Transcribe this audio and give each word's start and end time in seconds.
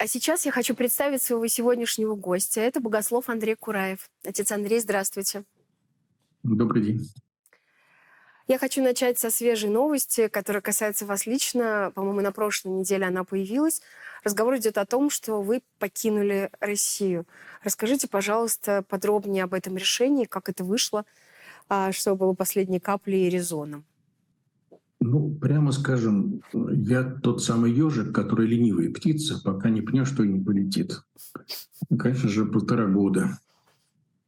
А 0.00 0.06
сейчас 0.06 0.46
я 0.46 0.50
хочу 0.50 0.74
представить 0.74 1.22
своего 1.22 1.46
сегодняшнего 1.46 2.14
гостя. 2.14 2.62
Это 2.62 2.80
богослов 2.80 3.28
Андрей 3.28 3.54
Кураев. 3.54 4.08
Отец 4.24 4.50
Андрей, 4.50 4.80
здравствуйте. 4.80 5.44
Добрый 6.42 6.82
день. 6.82 7.06
Я 8.48 8.58
хочу 8.58 8.82
начать 8.82 9.18
со 9.18 9.28
свежей 9.28 9.68
новости, 9.68 10.28
которая 10.28 10.62
касается 10.62 11.04
вас 11.04 11.26
лично. 11.26 11.92
По-моему, 11.94 12.22
на 12.22 12.32
прошлой 12.32 12.70
неделе 12.70 13.04
она 13.04 13.24
появилась. 13.24 13.82
Разговор 14.24 14.56
идет 14.56 14.78
о 14.78 14.86
том, 14.86 15.10
что 15.10 15.42
вы 15.42 15.60
покинули 15.78 16.50
Россию. 16.60 17.26
Расскажите, 17.62 18.08
пожалуйста, 18.08 18.82
подробнее 18.88 19.44
об 19.44 19.52
этом 19.52 19.76
решении, 19.76 20.24
как 20.24 20.48
это 20.48 20.64
вышло, 20.64 21.04
а, 21.68 21.92
что 21.92 22.16
было 22.16 22.32
последней 22.32 22.80
каплей 22.80 23.26
и 23.26 23.30
резоном. 23.30 23.84
Ну, 25.02 25.34
прямо 25.34 25.72
скажем, 25.72 26.42
я 26.52 27.02
тот 27.04 27.42
самый 27.42 27.72
ежик, 27.72 28.14
который 28.14 28.46
ленивая 28.46 28.92
птица, 28.92 29.40
пока 29.42 29.70
не 29.70 29.80
понял, 29.80 30.04
что 30.04 30.22
и 30.24 30.28
не 30.28 30.44
полетит. 30.44 31.02
Конечно 31.98 32.28
же, 32.28 32.44
полтора 32.44 32.86
года 32.86 33.38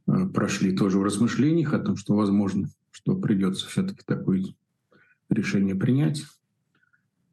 э, 0.06 0.26
прошли 0.28 0.74
тоже 0.74 0.98
в 0.98 1.02
размышлениях 1.02 1.74
о 1.74 1.78
том, 1.78 1.96
что 1.96 2.16
возможно, 2.16 2.70
что 2.90 3.14
придется 3.14 3.68
все-таки 3.68 4.00
такое 4.06 4.44
решение 5.28 5.74
принять. 5.74 6.24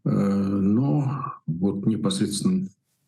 Э, 0.03 0.09
но 0.11 1.33
вот 1.47 1.85
непосредственно 1.85 2.67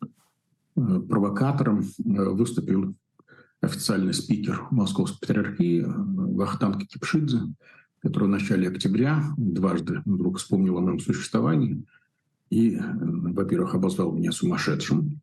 провокатором 0.80 1.84
выступил 1.98 2.94
официальный 3.60 4.14
спикер 4.14 4.66
Московской 4.70 5.18
патриархии 5.20 5.84
Вахтанг 5.86 6.86
Кипшидзе, 6.86 7.40
который 8.02 8.24
в 8.24 8.30
начале 8.30 8.68
октября 8.68 9.22
дважды 9.36 10.02
вдруг 10.04 10.38
вспомнил 10.38 10.76
о 10.76 10.80
моем 10.80 10.98
существовании 10.98 11.84
и, 12.50 12.78
во-первых, 12.78 13.74
обозвал 13.74 14.12
меня 14.12 14.32
сумасшедшим, 14.32 15.20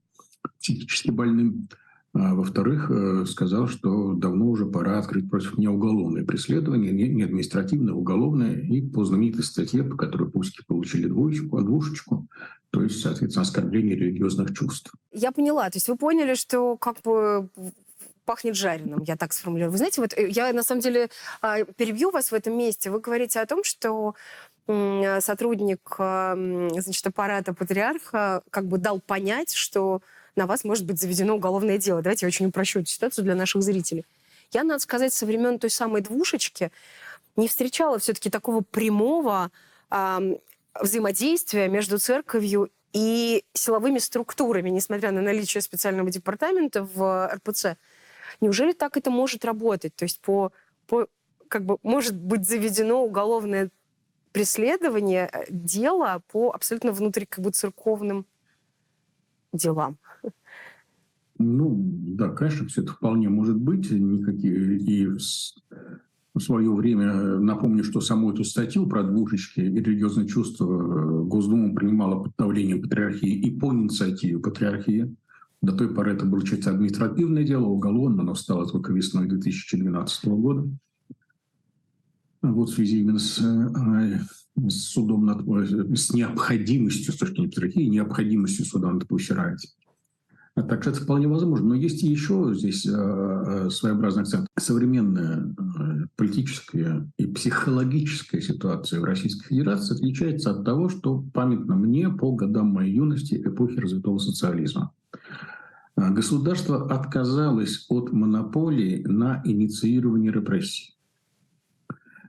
психически 0.60 1.12
больным, 1.12 1.68
а 2.12 2.34
во-вторых, 2.34 2.90
э, 2.90 3.26
сказал, 3.28 3.68
что 3.68 4.14
давно 4.14 4.48
уже 4.48 4.66
пора 4.66 4.98
открыть 4.98 5.30
против 5.30 5.58
меня 5.58 5.72
уголовное 5.72 6.26
преследование, 6.26 6.92
не 6.92 7.22
административное, 7.22 7.94
а 7.94 7.98
уголовное, 7.98 8.56
и 8.56 8.82
по 8.82 9.06
знаменитой 9.06 9.44
статье, 9.44 9.84
по 9.84 9.96
которой 9.96 10.30
пуски 10.30 10.64
получили 10.66 11.08
двоечку, 11.08 11.62
двушечку, 11.62 12.28
то 12.72 12.82
есть, 12.82 13.02
соответственно, 13.02 13.44
оскорбление 13.44 13.96
религиозных 13.96 14.56
чувств. 14.56 14.92
Я 15.12 15.32
поняла. 15.32 15.70
То 15.70 15.78
есть 15.78 15.88
вы 15.88 15.98
поняли, 15.98 16.34
что 16.34 16.78
как 16.78 17.02
бы 17.04 17.50
пахнет 18.30 18.56
жареным, 18.56 19.02
я 19.08 19.16
так 19.16 19.34
сформулирую. 19.34 19.72
Вы 19.72 19.78
знаете, 19.78 20.02
вот 20.02 20.14
э, 20.16 20.30
я 20.30 20.54
на 20.54 20.62
самом 20.62 20.82
деле 20.82 21.10
а, 21.42 21.64
перебью 21.64 22.12
вас 22.12 22.30
в 22.30 22.36
этом 22.36 22.56
месте. 22.56 22.92
Вы 22.92 23.00
говорите 23.00 23.40
о 23.40 23.46
том, 23.48 23.64
что 23.64 24.14
сотрудник 24.68 25.96
значит, 25.98 27.08
аппарата 27.08 27.56
патриарха 27.56 28.44
как 28.52 28.68
бы 28.68 28.78
дал 28.78 29.00
понять, 29.00 29.56
что 29.56 30.04
на 30.36 30.46
вас 30.46 30.64
может 30.64 30.86
быть 30.86 31.02
заведено 31.02 31.38
уголовное 31.38 31.80
дело. 31.80 32.04
Давайте 32.04 32.28
я 32.28 32.28
очень 32.28 32.46
упрощу 32.46 32.82
эту 32.82 32.88
ситуацию 32.88 33.26
для 33.26 33.34
наших 33.34 33.64
зрителей. 33.64 34.06
Я, 34.52 34.64
надо 34.64 34.80
сказать, 34.80 35.12
со 35.12 35.26
времен 35.26 35.58
той 35.58 35.72
самой 35.72 36.02
двушечки 36.02 36.72
не 37.36 37.48
встречала 37.48 37.98
все-таки 37.98 38.30
такого 38.30 38.62
прямого 38.62 39.50
э, 39.90 40.36
взаимодействия 40.80 41.68
между 41.68 41.98
церковью 41.98 42.70
и 42.94 43.44
силовыми 43.54 43.98
структурами, 43.98 44.70
несмотря 44.70 45.10
на 45.10 45.22
наличие 45.22 45.62
специального 45.62 46.12
департамента 46.12 46.84
в 46.84 47.32
РПЦ. 47.34 47.78
Неужели 48.42 48.74
так 48.74 48.98
это 48.98 49.12
может 49.12 49.46
работать? 49.46 49.96
То 49.96 50.06
есть 50.06 50.22
по, 50.22 50.52
по 50.88 51.08
как 51.48 51.66
бы 51.66 51.78
может 51.84 52.16
быть 52.16 52.48
заведено 52.48 53.04
уголовное 53.04 53.70
преследование, 54.32 55.30
э, 55.32 55.46
дело 55.50 56.22
по 56.32 56.52
абсолютно 56.52 56.92
внутри 56.92 57.26
как 57.26 57.44
бы 57.44 57.52
церковным 57.52 58.26
делам? 59.52 59.98
Ну, 61.38 61.74
да, 61.74 62.30
конечно, 62.30 62.68
все 62.68 62.82
это 62.82 62.92
вполне 62.92 63.30
может 63.30 63.56
быть. 63.56 63.90
Никакие, 63.92 64.78
и 64.78 65.08
в 65.08 66.40
свое 66.40 66.72
время, 66.74 67.14
напомню, 67.40 67.84
что 67.84 68.02
саму 68.02 68.32
эту 68.32 68.44
статью 68.44 68.88
про 68.88 69.04
двушечки 69.04 69.62
и 69.62 69.82
религиозные 69.82 70.28
чувства 70.28 70.66
э, 70.66 71.24
Госдума 71.24 71.74
принимала 71.74 72.24
под 72.24 72.34
давлением 72.38 72.82
патриархии 72.82 73.30
и 73.30 73.52
по 73.58 73.74
инициативе 73.74 74.40
патриархии. 74.40 75.16
До 75.62 75.74
той 75.74 75.94
поры 75.94 76.14
это 76.14 76.26
было 76.26 76.46
чисто 76.46 76.72
административное 76.72 77.44
дело, 77.44 77.66
уголовное, 77.66 78.22
оно 78.22 78.36
стало 78.36 78.66
только 78.68 78.94
весной 78.94 79.28
2012 79.28 80.26
года. 80.28 80.70
Вот 82.42 82.70
в 82.70 82.74
связи 82.74 83.02
именно 83.02 83.20
с, 83.20 83.40
э, 83.42 84.20
с 84.70 84.92
судом 84.92 85.26
над, 85.26 85.42
с 85.98 86.14
необходимостью, 86.14 87.14
с 87.14 87.18
точки 87.18 87.54
зрения 87.54 87.90
необходимостью 87.90 88.66
суда 88.66 88.92
над 88.92 89.08
Паусирайте. 89.08 89.68
А 90.56 90.64
так 90.64 90.82
что 90.82 90.92
это 90.92 91.02
вполне 91.02 91.28
возможно. 91.28 91.68
Но 91.68 91.76
есть 91.76 92.02
еще 92.04 92.54
здесь 92.54 92.86
э, 92.86 92.92
э, 92.92 93.70
своеобразный 93.70 94.24
акцент. 94.24 94.48
Современная 94.58 95.54
политическая 96.16 97.10
и 97.18 97.28
психологическая 97.28 98.40
ситуация 98.40 99.02
в 99.02 99.04
Российской 99.04 99.48
Федерации 99.48 99.96
отличается 99.96 100.52
от 100.52 100.64
того, 100.64 100.88
что 100.88 101.24
памятно 101.34 101.76
мне 101.76 102.10
по 102.10 102.34
годам 102.34 102.68
моей 102.68 102.96
юности 102.96 103.36
эпохи 103.36 103.76
развитого 103.78 104.18
социализма. 104.20 104.94
А, 106.00 106.12
государство 106.12 106.90
отказалось 106.90 107.86
от 107.90 108.14
монополии 108.14 109.04
на 109.06 109.42
инициирование 109.44 110.32
репрессий. 110.32 110.96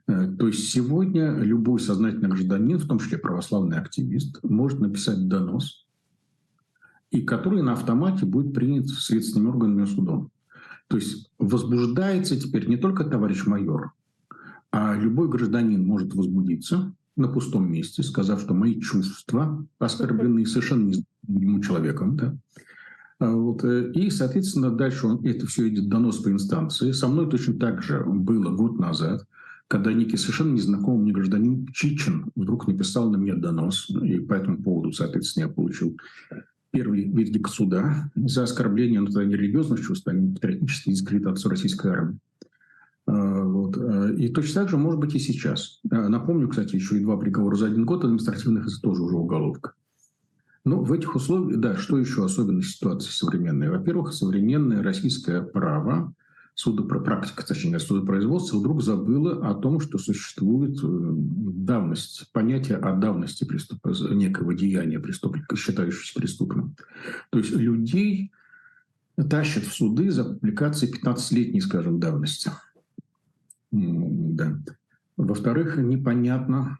Э, 0.09 0.27
то 0.27 0.49
есть 0.49 0.71
сегодня 0.71 1.39
любой 1.39 1.79
сознательный 1.79 2.31
гражданин, 2.31 2.79
в 2.79 2.89
том 2.89 2.99
числе 2.99 3.17
православный 3.17 3.79
активист, 3.79 4.41
может 4.43 4.81
написать 4.81 5.29
донос, 5.29 5.87
и 7.13 7.23
который 7.23 7.63
на 7.63 7.75
автомате 7.75 8.27
будет 8.27 8.53
принят 8.53 8.89
следственными 8.89 9.51
органами 9.51 9.85
судом. 9.85 10.33
То 10.89 10.97
есть 10.97 11.31
возбуждается 11.39 12.41
теперь 12.41 12.69
не 12.69 12.77
только 12.77 13.05
товарищ 13.05 13.47
майор, 13.47 13.93
а 14.73 14.97
любой 14.97 15.29
гражданин 15.29 15.87
может 15.87 16.13
возбудиться 16.13 16.93
на 17.15 17.29
пустом 17.29 17.71
месте, 17.71 18.03
сказав, 18.03 18.41
что 18.41 18.53
мои 18.53 18.81
чувства 18.81 19.65
оскорблены 19.79 20.45
совершенно 20.45 20.87
незнакомым 20.87 21.63
человеком. 21.63 22.17
Да? 22.17 22.37
А, 23.21 23.31
вот. 23.31 23.63
Э, 23.65 23.93
и, 23.93 24.11
соответственно, 24.11 24.71
дальше 24.71 25.07
он, 25.07 25.25
это 25.25 25.47
все 25.47 25.69
идет 25.69 25.89
донос 25.89 26.19
по 26.19 26.31
инстанции. 26.31 26.91
Со 26.93 27.07
мной 27.07 27.31
точно 27.31 27.55
так 27.55 27.83
же 27.83 28.03
было 28.03 28.51
год 28.51 28.79
назад, 28.81 29.27
когда 29.69 29.93
некий 29.93 30.17
совершенно 30.17 30.55
незнакомый 30.55 31.03
мне 31.03 31.13
гражданин 31.13 31.69
Чичен 31.73 32.33
вдруг 32.35 32.67
написал 32.67 33.11
на 33.11 33.17
меня 33.17 33.37
донос, 33.37 33.91
и 33.91 34.19
по 34.19 34.35
этому 34.35 34.63
поводу, 34.63 34.93
соответственно, 34.93 35.45
я 35.45 35.49
получил 35.51 35.97
первый 36.73 37.09
вердикт 37.09 37.51
суда 37.51 38.11
за 38.17 38.45
оскорбление 38.45 39.01
на 39.01 39.09
религиозных 39.09 39.83
чувств, 39.83 40.09
а 40.09 40.13
не 40.13 40.35
патриотической 40.35 40.95
дискредитацию 40.95 41.51
российской 41.51 41.93
армии. 41.93 42.19
А, 43.07 43.45
вот. 43.45 43.77
Э, 43.77 44.15
и 44.17 44.31
точно 44.31 44.63
так 44.63 44.71
же 44.71 44.79
может 44.79 44.99
быть 44.99 45.15
и 45.15 45.19
сейчас. 45.19 45.81
Напомню, 45.85 46.49
кстати, 46.49 46.77
еще 46.77 46.97
и 46.97 47.03
два 47.03 47.19
приговора 47.19 47.57
за 47.57 47.67
один 47.67 47.85
год 47.85 48.03
административных, 48.03 48.67
это 48.67 48.81
тоже 48.81 49.03
уже 49.03 49.17
уголовка. 49.17 49.75
Ну, 50.65 50.83
в 50.83 50.93
этих 50.93 51.15
условиях, 51.15 51.59
да, 51.59 51.77
что 51.77 51.99
еще 51.99 52.25
особенность 52.25 52.77
ситуации 52.77 53.11
современной? 53.11 53.71
Во-первых, 53.71 54.13
современное 54.13 54.83
российское 54.83 55.41
право, 55.41 56.13
судопрактика, 56.55 57.47
точнее, 57.47 57.79
судопроизводство 57.79 58.59
вдруг 58.59 58.83
забыло 58.83 59.49
о 59.49 59.55
том, 59.55 59.81
что 59.81 59.97
существует 59.97 60.79
э, 60.83 60.87
давность, 60.87 62.31
понятие 62.33 62.77
о 62.77 62.95
давности 62.95 63.45
преступа, 63.45 63.95
некого 64.11 64.55
деяния 64.55 65.01
преступника, 65.01 65.57
считающегося 65.57 66.13
преступным. 66.15 66.77
То 67.31 67.39
есть 67.39 67.53
людей 67.53 68.31
тащат 69.17 69.65
в 69.65 69.73
суды 69.73 70.11
за 70.11 70.25
публикации 70.25 70.93
15-летней, 70.93 71.63
скажем, 71.63 71.99
давности. 72.01 72.51
Да. 73.71 74.59
Во-вторых, 75.17 75.79
непонятно, 75.79 76.79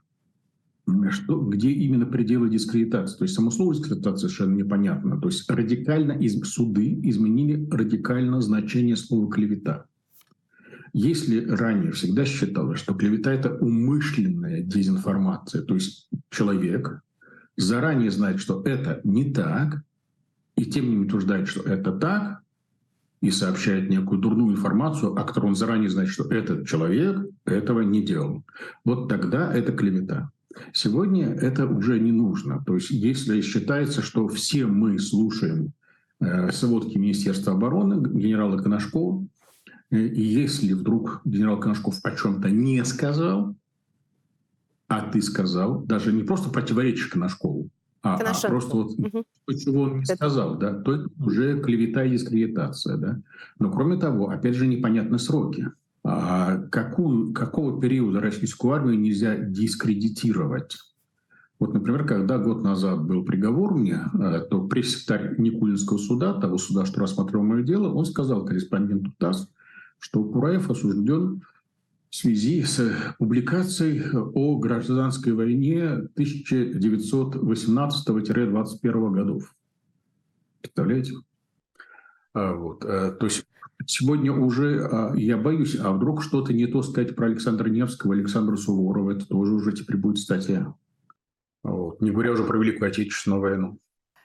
что, 1.11 1.41
где 1.41 1.71
именно 1.71 2.07
пределы 2.07 2.51
дискредитации. 2.51 3.19
То 3.19 3.25
есть 3.25 3.35
само 3.35 3.51
слово 3.51 3.75
дискредитация 3.75 4.29
совершенно 4.29 4.55
непонятно. 4.55 5.21
То 5.21 5.29
есть 5.29 5.51
радикально 5.51 6.13
из, 6.13 6.41
суды 6.43 7.01
изменили 7.03 7.69
радикально 7.71 8.41
значение 8.41 8.97
слова 8.97 9.31
клевета. 9.31 9.87
Если 10.93 11.45
ранее 11.45 11.93
всегда 11.93 12.25
считалось, 12.25 12.81
что 12.81 12.95
клевета– 12.95 13.33
это 13.33 13.55
умышленная 13.55 14.63
дезинформация, 14.63 15.63
то 15.63 15.75
есть 15.75 16.09
человек 16.31 17.01
заранее 17.57 18.11
знает, 18.11 18.41
что 18.41 18.63
это 18.65 19.01
не 19.05 19.33
так, 19.33 19.83
и 20.57 20.65
тем 20.65 20.85
не 20.85 20.91
менее 20.91 21.07
утверждает, 21.07 21.49
что 21.49 21.63
это 21.63 21.93
так, 21.93 22.41
и 23.21 23.31
сообщает 23.31 23.91
некую 23.91 24.19
дурную 24.19 24.57
информацию, 24.57 25.15
о 25.15 25.25
которой 25.25 25.47
он 25.47 25.55
заранее 25.55 25.91
знает, 25.91 26.09
что 26.09 26.25
этот 26.25 26.67
человек 26.67 27.19
этого 27.45 27.81
не 27.83 28.03
делал. 28.03 28.45
Вот 28.85 29.09
тогда 29.09 29.53
это 29.53 29.73
клевета. 29.73 30.31
Сегодня 30.73 31.29
это 31.33 31.67
уже 31.67 31.99
не 32.01 32.13
нужно. 32.13 32.63
То 32.67 32.75
есть 32.75 32.91
если 32.91 33.41
считается, 33.41 34.03
что 34.03 34.27
все 34.29 34.67
мы 34.67 34.99
слушаем 34.99 35.73
э, 36.21 36.51
сводки 36.53 36.99
Министерства 36.99 37.53
обороны 37.53 38.07
генерала 38.09 38.59
Коношкова, 38.59 39.25
э, 39.91 39.99
и 39.99 40.23
если 40.23 40.73
вдруг 40.73 41.21
генерал 41.25 41.61
Коношков 41.61 41.99
о 42.03 42.11
чем-то 42.17 42.51
не 42.51 42.85
сказал, 42.85 43.55
а 44.89 45.03
ты 45.09 45.23
сказал, 45.23 45.83
даже 45.83 46.13
не 46.13 46.25
просто 46.25 46.51
противоречишь 46.51 47.07
Коношкову, 47.07 47.69
А, 48.03 48.15
а 48.15 48.19
Коношенко. 48.19 48.49
просто 48.49 48.77
вот 48.77 48.97
то, 49.47 49.53
чего 49.55 49.83
он 49.83 49.99
не 49.99 50.03
Это- 50.03 50.17
сказал, 50.17 50.57
да, 50.59 50.75
то 50.75 50.93
это 50.95 51.09
уже 51.25 51.61
клевета 51.61 52.05
и 52.05 52.11
дискредитация, 52.11 52.97
да. 52.97 53.21
Но 53.61 53.71
кроме 53.71 53.99
того, 53.99 54.31
опять 54.31 54.57
же, 54.57 54.67
непонятны 54.67 55.19
сроки. 55.21 55.69
А 56.13 56.57
какую, 56.73 57.33
какого 57.33 57.81
периода 57.81 58.21
российскую 58.21 58.75
армию 58.75 58.99
нельзя 58.99 59.37
дискредитировать? 59.37 60.77
Вот, 61.61 61.73
например, 61.73 62.05
когда 62.05 62.37
год 62.39 62.65
назад 62.65 63.05
был 63.05 63.25
приговор 63.25 63.75
мне, 63.75 64.01
э, 64.19 64.41
то 64.51 64.67
пресс-секретарь 64.67 65.37
Никулинского 65.39 65.99
суда, 65.99 66.35
того 66.35 66.59
суда, 66.59 66.85
что 66.85 66.99
рассматривал 66.99 67.45
мое 67.45 67.63
дело, 67.63 67.95
он 67.95 68.07
сказал 68.07 68.45
корреспонденту 68.45 69.13
ТАСС, 69.19 69.49
что 70.01 70.25
Кураев 70.25 70.69
осужден 70.69 71.43
в 72.09 72.17
связи 72.17 72.65
с 72.65 73.15
публикацией 73.21 74.03
о 74.35 74.59
гражданской 74.59 75.33
войне 75.33 76.09
1918-21 76.17 79.13
годов. 79.13 79.55
Представляете? 80.61 81.15
А, 82.35 82.55
вот, 82.55 82.85
э, 82.85 83.13
то 83.13 83.27
есть 83.27 83.47
сегодня 83.87 84.33
уже 84.33 84.89
а, 84.91 85.15
я 85.17 85.37
боюсь, 85.37 85.77
а 85.79 85.93
вдруг 85.93 86.23
что-то 86.23 86.53
не 86.53 86.67
то 86.67 86.83
сказать 86.83 87.15
про 87.17 87.27
Александра 87.27 87.69
Невского, 87.69 88.15
Александра 88.15 88.57
Суворова, 88.57 89.13
это 89.13 89.27
тоже 89.27 89.53
уже 89.53 89.73
теперь 89.73 89.97
будет 89.97 90.19
статья. 90.19 90.75
Вот. 91.63 92.01
Не 92.01 92.11
говоря 92.11 92.33
уже 92.33 92.45
про 92.45 92.59
Великую 92.59 92.91
Отечественную 92.91 93.41
войну. 93.41 93.79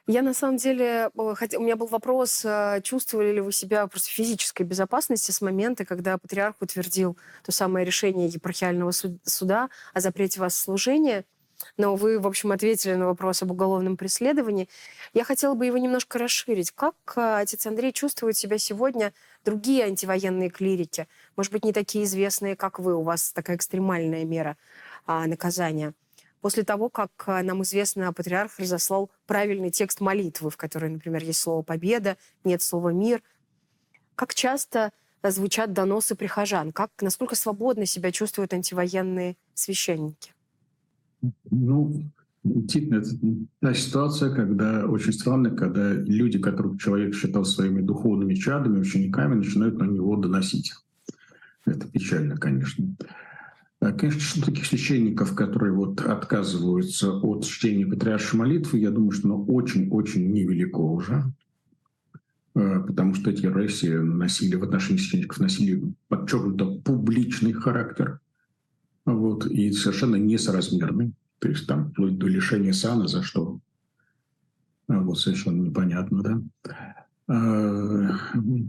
Я 0.07 0.21
на 0.21 0.35
самом 0.35 0.57
деле, 0.57 1.09
хотя- 1.33 1.57
у 1.57 1.63
меня 1.63 1.75
был 1.75 1.87
вопрос, 1.87 2.45
э, 2.45 2.79
чувствовали 2.83 3.31
ли 3.33 3.41
вы 3.41 3.51
себя 3.51 3.87
просто 3.87 4.09
в 4.09 4.13
физической 4.13 4.61
безопасности 4.61 5.31
с 5.31 5.41
момента, 5.41 5.83
когда 5.83 6.19
патриарх 6.19 6.57
утвердил 6.61 7.17
то 7.43 7.51
самое 7.51 7.85
решение 7.85 8.27
епархиального 8.27 8.91
суд- 8.91 9.19
суда 9.23 9.69
о 9.95 10.01
запрете 10.01 10.39
вас 10.39 10.55
служения. 10.55 11.25
Но 11.77 11.95
вы, 11.95 12.19
в 12.19 12.27
общем, 12.27 12.51
ответили 12.51 12.95
на 12.95 13.07
вопрос 13.07 13.41
об 13.41 13.51
уголовном 13.51 13.97
преследовании. 13.97 14.69
Я 15.13 15.23
хотела 15.23 15.53
бы 15.53 15.65
его 15.65 15.77
немножко 15.77 16.19
расширить. 16.19 16.71
Как 16.71 16.95
э, 17.15 17.37
отец 17.41 17.65
Андрей 17.65 17.91
чувствует 17.91 18.37
себя 18.37 18.57
сегодня 18.57 19.13
другие 19.43 19.85
антивоенные 19.85 20.49
клирики? 20.49 21.07
Может 21.35 21.51
быть, 21.51 21.65
не 21.65 21.73
такие 21.73 22.05
известные, 22.05 22.55
как 22.55 22.79
вы, 22.79 22.95
у 22.95 23.01
вас 23.01 23.31
такая 23.31 23.57
экстремальная 23.57 24.25
мера 24.25 24.57
а, 25.05 25.25
наказания. 25.27 25.93
После 26.45 26.61
того, 26.61 26.89
как 26.89 27.09
а, 27.25 27.41
нам 27.41 27.63
известно, 27.63 28.13
патриарх 28.13 28.59
разослал 28.59 29.09
правильный 29.25 29.71
текст 29.71 29.99
молитвы, 29.99 30.51
в 30.51 30.57
которой, 30.57 30.91
например, 30.91 31.23
есть 31.23 31.39
слово 31.39 31.63
«победа», 31.63 32.17
нет 32.43 32.61
слова 32.61 32.89
«мир». 32.89 33.23
Как 34.13 34.35
часто 34.35 34.91
а, 35.23 35.31
звучат 35.31 35.73
доносы 35.73 36.13
прихожан? 36.13 36.71
Как, 36.71 36.91
насколько 37.01 37.35
свободно 37.35 37.87
себя 37.87 38.11
чувствуют 38.11 38.53
антивоенные 38.53 39.37
священники? 39.55 40.34
Ну, 41.49 42.03
действительно, 42.43 42.97
это 42.97 43.09
та 43.59 43.73
ситуация, 43.73 44.33
когда 44.33 44.85
очень 44.85 45.13
странно, 45.13 45.49
когда 45.51 45.93
люди, 45.93 46.39
которых 46.39 46.81
человек 46.81 47.15
считал 47.15 47.45
своими 47.45 47.81
духовными 47.81 48.35
чадами, 48.35 48.79
учениками, 48.79 49.35
начинают 49.35 49.77
на 49.77 49.85
него 49.85 50.15
доносить. 50.15 50.73
Это 51.65 51.87
печально, 51.87 52.37
конечно. 52.37 52.95
А, 53.81 53.91
Конечно, 53.91 54.21
число 54.21 54.45
таких 54.45 54.65
священников, 54.65 55.35
которые 55.35 55.73
вот 55.73 56.01
отказываются 56.01 57.11
от 57.11 57.45
чтения 57.45 57.85
патриаршей 57.85 58.39
молитвы, 58.39 58.79
я 58.79 58.91
думаю, 58.91 59.11
что 59.11 59.27
оно 59.27 59.43
очень-очень 59.43 60.31
невелико 60.31 60.79
уже. 60.79 61.23
Э, 62.55 62.81
Потому 62.85 63.13
что 63.15 63.31
эти 63.31 63.41
репрессии 63.45 63.89
носили 63.89 64.55
в 64.55 64.63
отношении 64.63 64.99
священников 64.99 65.39
носили 65.39 65.93
подчеркнуто 66.07 66.65
публичный 66.83 67.53
характер 67.53 68.19
вот, 69.05 69.45
и 69.45 69.71
совершенно 69.71 70.15
несоразмерный. 70.15 71.13
То 71.39 71.49
есть 71.49 71.67
там 71.67 71.91
вплоть 71.91 72.17
до 72.17 72.27
лишения 72.27 72.73
сана, 72.73 73.07
за 73.07 73.21
что 73.23 73.59
А, 74.87 74.99
вот, 74.99 75.19
совершенно 75.19 75.61
непонятно, 75.61 76.21
да. 76.23 76.41
А, 77.27 78.11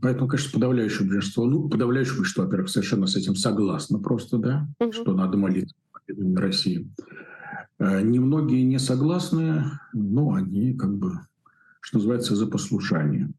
Поэтому, 0.00 0.28
конечно, 0.28 0.50
подавляющее 0.52 1.06
большинство, 1.08 1.44
ну, 1.44 1.68
подавляющее 1.68 2.16
большинство, 2.16 2.44
во-первых, 2.44 2.70
совершенно 2.70 3.06
с 3.06 3.16
этим 3.16 3.36
согласно 3.36 3.98
просто, 3.98 4.38
да, 4.38 4.68
Мгм. 4.80 4.92
что 4.92 5.14
надо 5.14 5.36
молиться 5.36 5.74
о 5.92 6.40
Россией. 6.40 6.88
А, 7.78 8.00
Немногие 8.00 8.64
не 8.64 8.78
согласны, 8.78 9.64
но 9.92 10.32
они 10.34 10.74
как 10.74 10.96
бы, 10.96 11.20
что 11.80 11.98
называется, 11.98 12.34
за 12.34 12.46
послушание. 12.46 13.30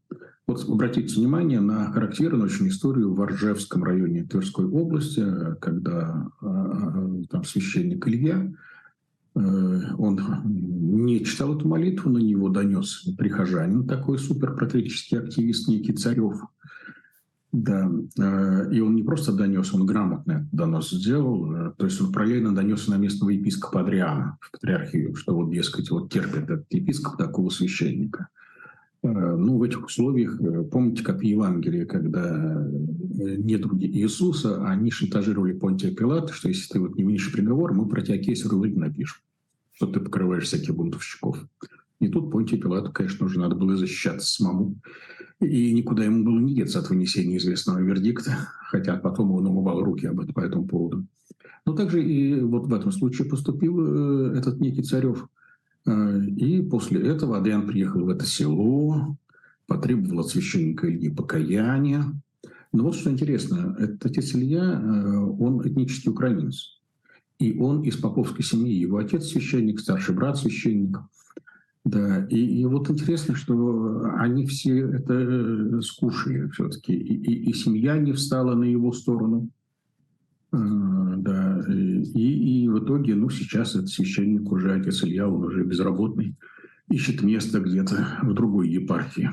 Вот 0.48 0.66
обратите 0.66 1.14
внимание 1.14 1.60
на 1.60 1.92
характерную 1.92 2.44
очень 2.46 2.68
историю 2.68 3.12
в 3.12 3.20
Оржевском 3.20 3.84
районе 3.84 4.24
Тверской 4.24 4.64
области, 4.64 5.22
когда 5.60 6.26
э, 6.40 7.24
там 7.30 7.44
священник 7.44 8.08
Илья, 8.08 8.50
э, 9.34 9.40
он 9.98 10.18
не 10.46 11.22
читал 11.22 11.54
эту 11.54 11.68
молитву, 11.68 12.08
на 12.08 12.16
него 12.16 12.48
донес 12.48 13.06
прихожанин, 13.18 13.86
такой 13.86 14.18
суперпатриотический 14.18 15.18
активист 15.18 15.68
некий 15.68 15.92
Царев. 15.92 16.40
Да, 17.52 17.90
э, 18.18 18.72
и 18.72 18.80
он 18.80 18.94
не 18.94 19.02
просто 19.02 19.34
донес, 19.34 19.74
он 19.74 19.84
грамотно 19.84 20.48
донос 20.50 20.88
сделал, 20.88 21.52
э, 21.52 21.72
то 21.76 21.84
есть 21.84 22.00
он 22.00 22.10
параллельно 22.10 22.54
донес 22.54 22.88
на 22.88 22.96
местного 22.96 23.30
епископа 23.30 23.80
Адриана 23.80 24.38
в 24.40 24.50
патриархию, 24.50 25.14
что 25.14 25.34
вот, 25.34 25.52
дескать, 25.52 25.90
вот 25.90 26.10
терпит 26.10 26.44
этот 26.44 26.72
епископ 26.72 27.18
такого 27.18 27.50
священника. 27.50 28.28
Э, 29.02 29.36
Ну, 29.36 29.58
в 29.58 29.62
этих 29.62 29.84
условиях, 29.84 30.40
э, 30.40 30.64
помните, 30.64 31.04
как 31.04 31.18
в 31.18 31.22
Евангелии, 31.22 31.84
когда 31.84 32.26
э, 32.26 33.36
недруги 33.36 33.86
Иисуса, 33.86 34.66
они 34.66 34.90
шантажировали 34.90 35.52
Понтия 35.52 35.94
Пилата, 35.94 36.32
что 36.32 36.48
если 36.48 36.72
ты 36.72 36.80
вот 36.80 36.96
не 36.96 37.04
винишь 37.04 37.32
приговор, 37.32 37.74
мы 37.74 37.88
про 37.88 38.02
тебя 38.02 38.18
кейс 38.18 38.44
напишем, 38.44 39.18
что 39.72 39.86
ты 39.86 40.00
покрываешь 40.00 40.44
всяких 40.44 40.74
бунтовщиков. 40.74 41.38
И 42.00 42.08
тут 42.08 42.30
Понтия 42.30 42.60
Пилату, 42.60 42.92
конечно, 42.92 43.26
уже 43.26 43.38
надо 43.38 43.54
было 43.54 43.76
защищаться 43.76 44.26
самому. 44.26 44.76
И 45.40 45.72
никуда 45.72 46.04
ему 46.04 46.24
было 46.24 46.40
не 46.40 46.54
деться 46.54 46.80
от 46.80 46.90
вынесения 46.90 47.36
известного 47.36 47.78
вердикта, 47.78 48.32
хотя 48.70 48.96
потом 48.96 49.30
он 49.30 49.46
умывал 49.46 49.82
руки 49.82 50.06
об 50.06 50.20
этом, 50.20 50.34
по 50.34 50.40
этому 50.40 50.66
поводу. 50.66 51.06
Но 51.64 51.74
также 51.74 52.02
и 52.02 52.40
вот 52.40 52.66
в 52.66 52.74
этом 52.74 52.90
случае 52.90 53.28
поступил 53.28 54.32
этот 54.32 54.58
некий 54.58 54.82
Царев. 54.82 55.28
Э, 55.88 56.24
И 56.24 56.62
после 56.62 57.00
этого 57.00 57.38
Адриан 57.38 57.66
приехал 57.66 58.04
в 58.04 58.08
это 58.10 58.26
село, 58.26 59.16
потребовал 59.66 60.20
от 60.20 60.28
священника 60.28 60.88
Ильи 60.90 61.10
покаяния. 61.10 62.04
Но 62.72 62.84
вот 62.84 62.94
что 62.94 63.10
интересно, 63.10 63.74
этот 63.78 64.04
отец 64.06 64.34
Илья, 64.34 64.62
э, 64.62 65.16
он 65.16 65.66
этнический 65.66 66.10
украинец. 66.10 66.78
И 67.38 67.58
он 67.58 67.82
из 67.82 67.96
поповской 67.96 68.44
семьи. 68.44 68.74
Его 68.74 68.98
отец 68.98 69.26
священник, 69.28 69.80
старший 69.80 70.14
брат 70.14 70.36
священник. 70.36 70.98
Да, 71.84 72.26
и, 72.28 72.60
и 72.60 72.64
вот 72.66 72.90
интересно, 72.90 73.34
что 73.36 74.02
они 74.18 74.44
все 74.46 74.90
это 74.90 75.14
э, 75.14 75.80
скушали 75.80 76.48
все-таки. 76.50 76.92
И, 76.92 77.14
и- 77.14 77.50
и 77.50 77.52
семья 77.54 77.96
не 77.96 78.12
встала 78.12 78.54
на 78.54 78.64
его 78.64 78.92
сторону. 78.92 79.48
Э, 80.52 80.56
Да, 81.16 81.62
и, 81.68 82.64
и 82.64 82.68
в 82.68 82.84
итоге, 82.84 83.14
ну, 83.14 83.28
сейчас 83.30 83.74
этот 83.74 83.88
священник 83.88 84.50
уже, 84.50 84.72
отец 84.72 85.02
Илья, 85.04 85.28
он 85.28 85.44
уже 85.44 85.64
безработный, 85.64 86.36
ищет 86.90 87.22
место 87.22 87.60
где-то 87.60 88.18
в 88.22 88.32
другой 88.34 88.68
епархии. 88.68 89.30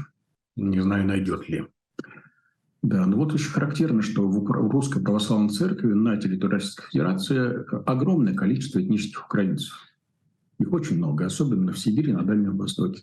Не 0.55 0.81
знаю, 0.81 1.05
найдет 1.05 1.47
ли. 1.49 1.65
Да, 2.81 3.05
ну 3.07 3.17
вот 3.17 3.33
очень 3.33 3.49
характерно, 3.49 4.03
что 4.03 4.27
в 4.27 4.45
Русской 4.45 5.01
Православной 5.01 5.49
Церкви 5.49 5.93
на 5.93 6.17
территории 6.17 6.53
Российской 6.53 6.87
Федерации 6.91 7.65
огромное 7.89 8.35
количество 8.35 8.79
этнических 8.79 9.25
украинцев. 9.25 9.73
Их 10.59 10.71
очень 10.71 10.97
много, 10.97 11.25
особенно 11.25 11.71
в 11.71 11.79
Сибири, 11.79 12.13
на 12.13 12.23
Дальнем 12.23 12.57
Востоке. 12.57 13.01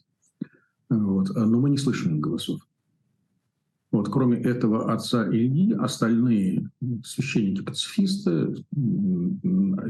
Вот. 0.88 1.31
Но 1.35 1.61
мы 1.61 1.71
не 1.71 1.78
слышим 1.78 2.14
их 2.14 2.21
голосов. 2.21 2.61
Вот, 3.93 4.09
кроме 4.09 4.39
этого 4.39 4.91
отца 4.91 5.29
Ильи, 5.29 5.75
остальные 5.75 6.71
священники-пацифисты, 7.05 8.65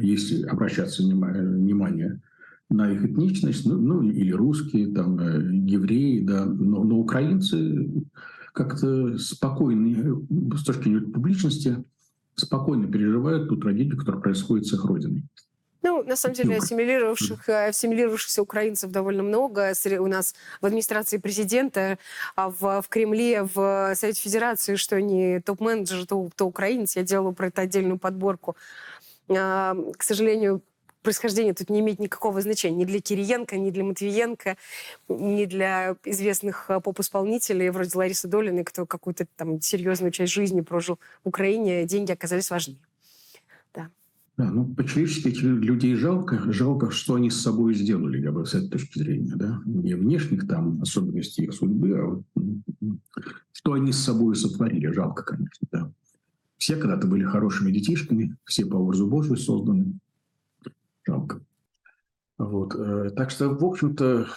если 0.01 0.43
обращаться 0.43 1.05
внима- 1.05 1.33
внимание 1.33 2.21
на 2.69 2.91
их 2.91 3.05
этничность, 3.05 3.65
ну, 3.65 3.81
ну, 3.81 4.03
или 4.03 4.33
русские, 4.33 4.93
там, 4.93 5.21
э, 5.21 5.55
евреи, 5.67 6.21
да, 6.21 6.47
но, 6.47 6.83
но 6.83 6.99
украинцы 6.99 7.89
как-то 8.53 9.17
спокойно, 9.19 9.97
э, 9.97 10.57
с 10.57 10.65
точки 10.65 10.85
зрения 10.85 11.01
публичности, 11.03 11.85
спокойно 12.35 12.89
переживают 12.89 13.49
ту 13.49 13.57
трагедию, 13.57 13.97
которая 13.97 14.21
происходит 14.21 14.67
с 14.67 14.73
их 14.73 14.85
родиной. 14.85 15.25
Ну, 16.03 16.09
на 16.09 16.17
самом 16.17 16.35
деле, 16.35 16.57
ассимилировавших, 16.57 17.49
э, 17.49 17.69
ассимилировавшихся 17.69 18.43
украинцев 18.43 18.91
довольно 18.91 19.23
много. 19.23 19.73
У 19.99 20.07
нас 20.07 20.35
в 20.61 20.67
администрации 20.67 21.19
президента, 21.19 21.99
а 22.35 22.51
в, 22.51 22.83
в 22.83 22.89
Кремле, 22.89 23.43
в 23.43 23.95
Совете 23.95 24.21
Федерации, 24.21 24.75
что 24.75 24.97
они 24.97 25.41
топ-менеджер, 25.41 26.07
то, 26.07 26.29
то 26.35 26.47
украинец. 26.47 26.97
Я 26.97 27.03
делала 27.03 27.33
про 27.33 27.49
это 27.49 27.63
отдельную 27.63 27.99
подборку. 27.99 28.57
А, 29.29 29.77
К 29.97 30.03
сожалению, 30.03 30.63
происхождение 31.03 31.55
тут 31.55 31.71
не 31.71 31.81
имеет 31.81 31.99
никакого 32.01 32.41
значения 32.41 32.79
ни 32.79 32.85
для 32.85 33.01
Кириенко, 33.01 33.57
ни 33.57 33.71
для 33.71 33.85
Матвиенко, 33.85 34.57
ни 35.09 35.45
для 35.45 35.97
известных 36.05 36.69
а, 36.69 36.81
поп-исполнителей 36.81 37.71
вроде 37.71 37.97
Ларисы 37.97 38.27
Долиной, 38.27 38.65
кто 38.65 38.87
какую-то 38.87 39.27
там 39.37 39.61
серьезную 39.61 40.11
часть 40.11 40.33
жизни 40.33 40.63
прожил 40.63 40.99
в 41.25 41.29
Украине. 41.29 41.85
Деньги 41.85 42.11
оказались 42.11 42.51
важнее. 42.51 42.81
Да, 44.39 44.51
ну, 44.51 44.65
по-человечески 44.65 45.29
этих 45.29 45.43
людей 45.43 45.95
жалко. 45.95 46.51
Жалко, 46.53 46.91
что 46.91 47.17
они 47.17 47.29
с 47.29 47.41
собой 47.41 47.75
сделали, 47.75 48.23
я 48.23 48.33
бы 48.33 48.47
с 48.47 48.55
этой 48.55 48.71
точки 48.71 48.99
зрения. 48.99 49.35
Да? 49.37 49.61
Не 49.67 49.95
внешних 49.95 50.49
там 50.49 50.81
особенностей 50.81 51.45
их 51.45 51.53
судьбы, 51.53 51.99
а 51.99 52.05
вот, 52.07 52.25
что 53.53 53.75
они 53.75 53.93
с 53.93 53.99
собой 53.99 54.35
сотворили. 54.35 54.87
Жалко, 54.87 55.23
конечно, 55.23 55.69
да. 55.71 55.93
Все 56.57 56.77
когда-то 56.77 57.07
были 57.07 57.25
хорошими 57.25 57.73
детишками, 57.73 58.37
все 58.45 58.65
по 58.65 58.77
образу 58.77 59.07
Божию 59.07 59.37
созданы. 59.37 59.99
Жалко. 61.07 61.41
Вот. 62.39 62.75
Э, 62.75 63.11
так 63.15 63.31
что, 63.31 63.51
в 63.51 63.65
общем-то, 63.65 64.29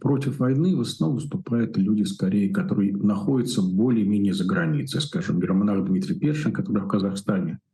против 0.00 0.38
войны 0.38 0.76
в 0.76 0.82
основном 0.82 1.16
выступают 1.16 1.76
люди, 1.76 2.04
скорее, 2.04 2.50
которые 2.50 2.96
находятся 2.96 3.62
более-менее 3.62 4.32
за 4.32 4.44
границей. 4.44 5.00
Скажем, 5.00 5.40
Германар 5.40 5.82
Дмитрий 5.84 6.14
Першин, 6.14 6.52
который 6.52 6.84
в 6.84 6.88
Казахстане– 6.88 7.58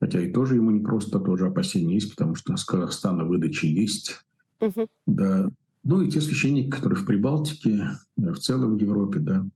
Хотя 0.00 0.20
и 0.20 0.32
тоже 0.32 0.56
ему 0.56 0.70
не 0.70 0.80
просто, 0.80 1.18
тоже 1.20 1.46
опасения 1.46 1.94
есть, 1.94 2.10
потому 2.10 2.34
что 2.34 2.56
с 2.56 2.64
Казахстана 2.64 3.24
выдачи 3.24 3.66
есть. 3.66 4.24
Угу. 4.60 4.86
Да. 5.06 5.50
Ну 5.84 6.00
и 6.00 6.10
те 6.10 6.20
священники, 6.20 6.70
которые 6.70 6.98
в 6.98 7.06
Прибалтике, 7.06 7.90
в 8.16 8.36
целом 8.36 8.76
в 8.76 8.80
Европе, 8.80 9.20
да, 9.20 9.46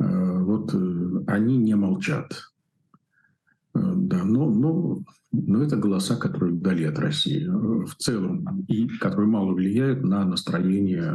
э, 0.00 0.38
вот 0.42 0.74
э, 0.74 1.24
они 1.26 1.56
не 1.56 1.76
молчат. 1.76 2.50
Э, 3.74 3.92
да, 3.96 4.24
но, 4.24 4.50
но, 4.50 5.02
но 5.32 5.62
это 5.62 5.76
голоса, 5.76 6.16
которые 6.16 6.54
вдали 6.54 6.84
от 6.84 6.98
России 6.98 7.46
в 7.46 7.94
целом, 7.96 8.64
и 8.68 8.88
которые 8.98 9.28
мало 9.28 9.52
влияют 9.52 10.02
на 10.02 10.24
настроение 10.24 11.14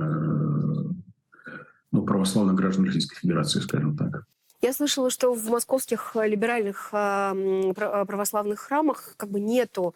ну, 1.91 2.03
православных 2.03 2.55
граждан 2.55 2.85
Российской 2.85 3.19
Федерации, 3.19 3.59
скажем 3.59 3.97
так. 3.97 4.25
Я 4.63 4.71
слышала, 4.71 5.09
что 5.09 5.33
в 5.33 5.49
московских 5.49 6.15
э, 6.15 6.25
либеральных 6.25 6.87
э, 6.93 7.73
православных 7.75 8.61
храмах 8.61 9.13
как 9.17 9.29
бы 9.29 9.41
нету 9.41 9.93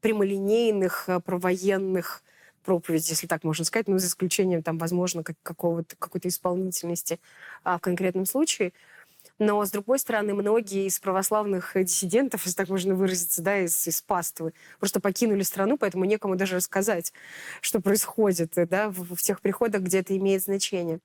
прямолинейных 0.00 1.04
э, 1.08 1.20
провоенных 1.20 2.24
проповедей, 2.64 3.10
если 3.10 3.28
так 3.28 3.44
можно 3.44 3.64
сказать, 3.64 3.86
ну, 3.86 3.96
за 3.98 4.08
исключением, 4.08 4.64
там, 4.64 4.76
возможно, 4.76 5.22
как, 5.22 5.36
какого-то, 5.44 5.94
какой-то 5.96 6.26
исполнительности 6.26 7.20
а, 7.62 7.78
в 7.78 7.80
конкретном 7.80 8.26
случае. 8.26 8.72
Но, 9.38 9.64
с 9.64 9.70
другой 9.70 9.98
стороны, 9.98 10.34
многие 10.34 10.86
из 10.86 10.98
православных 10.98 11.72
диссидентов, 11.74 12.44
если 12.44 12.56
так 12.56 12.68
можно 12.68 12.94
выразиться, 12.94 13.40
да, 13.40 13.60
из, 13.60 13.86
из 13.86 14.02
паствы, 14.02 14.52
просто 14.80 15.00
покинули 15.00 15.42
страну, 15.42 15.78
поэтому 15.78 16.04
некому 16.04 16.36
даже 16.36 16.56
рассказать, 16.56 17.12
что 17.60 17.80
происходит 17.80 18.54
да, 18.68 18.90
в, 18.90 19.14
в 19.14 19.22
тех 19.22 19.40
приходах, 19.40 19.82
где 19.82 20.00
это 20.00 20.16
имеет 20.16 20.42
значение. 20.42 20.98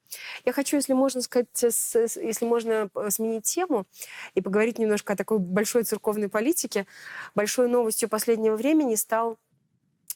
Я 0.46 0.54
хочу, 0.54 0.78
если 0.78 0.94
можно 0.94 1.22
сказать, 1.22 1.48
с, 1.54 1.96
если 2.16 2.46
можно 2.46 2.90
э, 2.96 3.10
сменить 3.12 3.44
тему 3.44 3.86
и 4.34 4.42
поговорить 4.42 4.80
немножко 4.80 5.14
о 5.14 5.16
такой 5.16 5.40
большой 5.40 5.84
церковной 5.84 6.30
политике. 6.30 6.88
Большой 7.36 7.70
новостью 7.70 8.10
последнего 8.10 8.56
времени 8.56 8.96
стал 8.96 9.38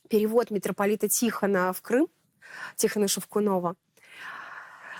перевод 0.09 0.51
митрополита 0.51 1.07
Тихона 1.07 1.73
в 1.73 1.81
Крым, 1.81 2.07
Тихона 2.75 3.07
Шевкунова. 3.07 3.75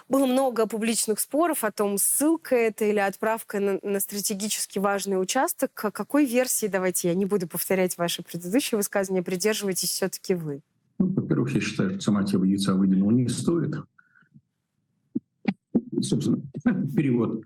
Было 0.10 0.26
много 0.26 0.68
публичных 0.68 1.20
споров 1.20 1.66
о 1.66 1.72
том, 1.72 1.98
ссылка 1.98 2.56
это 2.56 2.86
или 2.86 3.00
отправка 3.00 3.60
на, 3.60 3.80
на 3.84 4.00
стратегически 4.00 4.80
важный 4.80 5.22
участок. 5.22 5.72
К 5.74 5.92
какой 5.92 6.26
версии, 6.26 6.68
давайте 6.68 7.10
я 7.10 7.14
не 7.14 7.26
буду 7.26 7.48
повторять 7.48 7.98
ваши 7.98 8.24
предыдущие 8.24 8.78
высказывания, 8.78 9.22
придерживаетесь 9.22 9.90
все-таки 9.90 10.34
вы? 10.34 10.62
Ну, 10.98 11.08
во-первых, 11.08 11.52
я 11.52 11.60
считаю, 11.60 11.92
что 11.92 12.00
сама 12.00 12.24
тема 12.24 12.48
яйца 12.48 12.74
выделенного 12.74 13.12
не 13.12 13.28
стоит. 13.28 13.76
Собственно, 16.02 16.42
перевод 16.96 17.44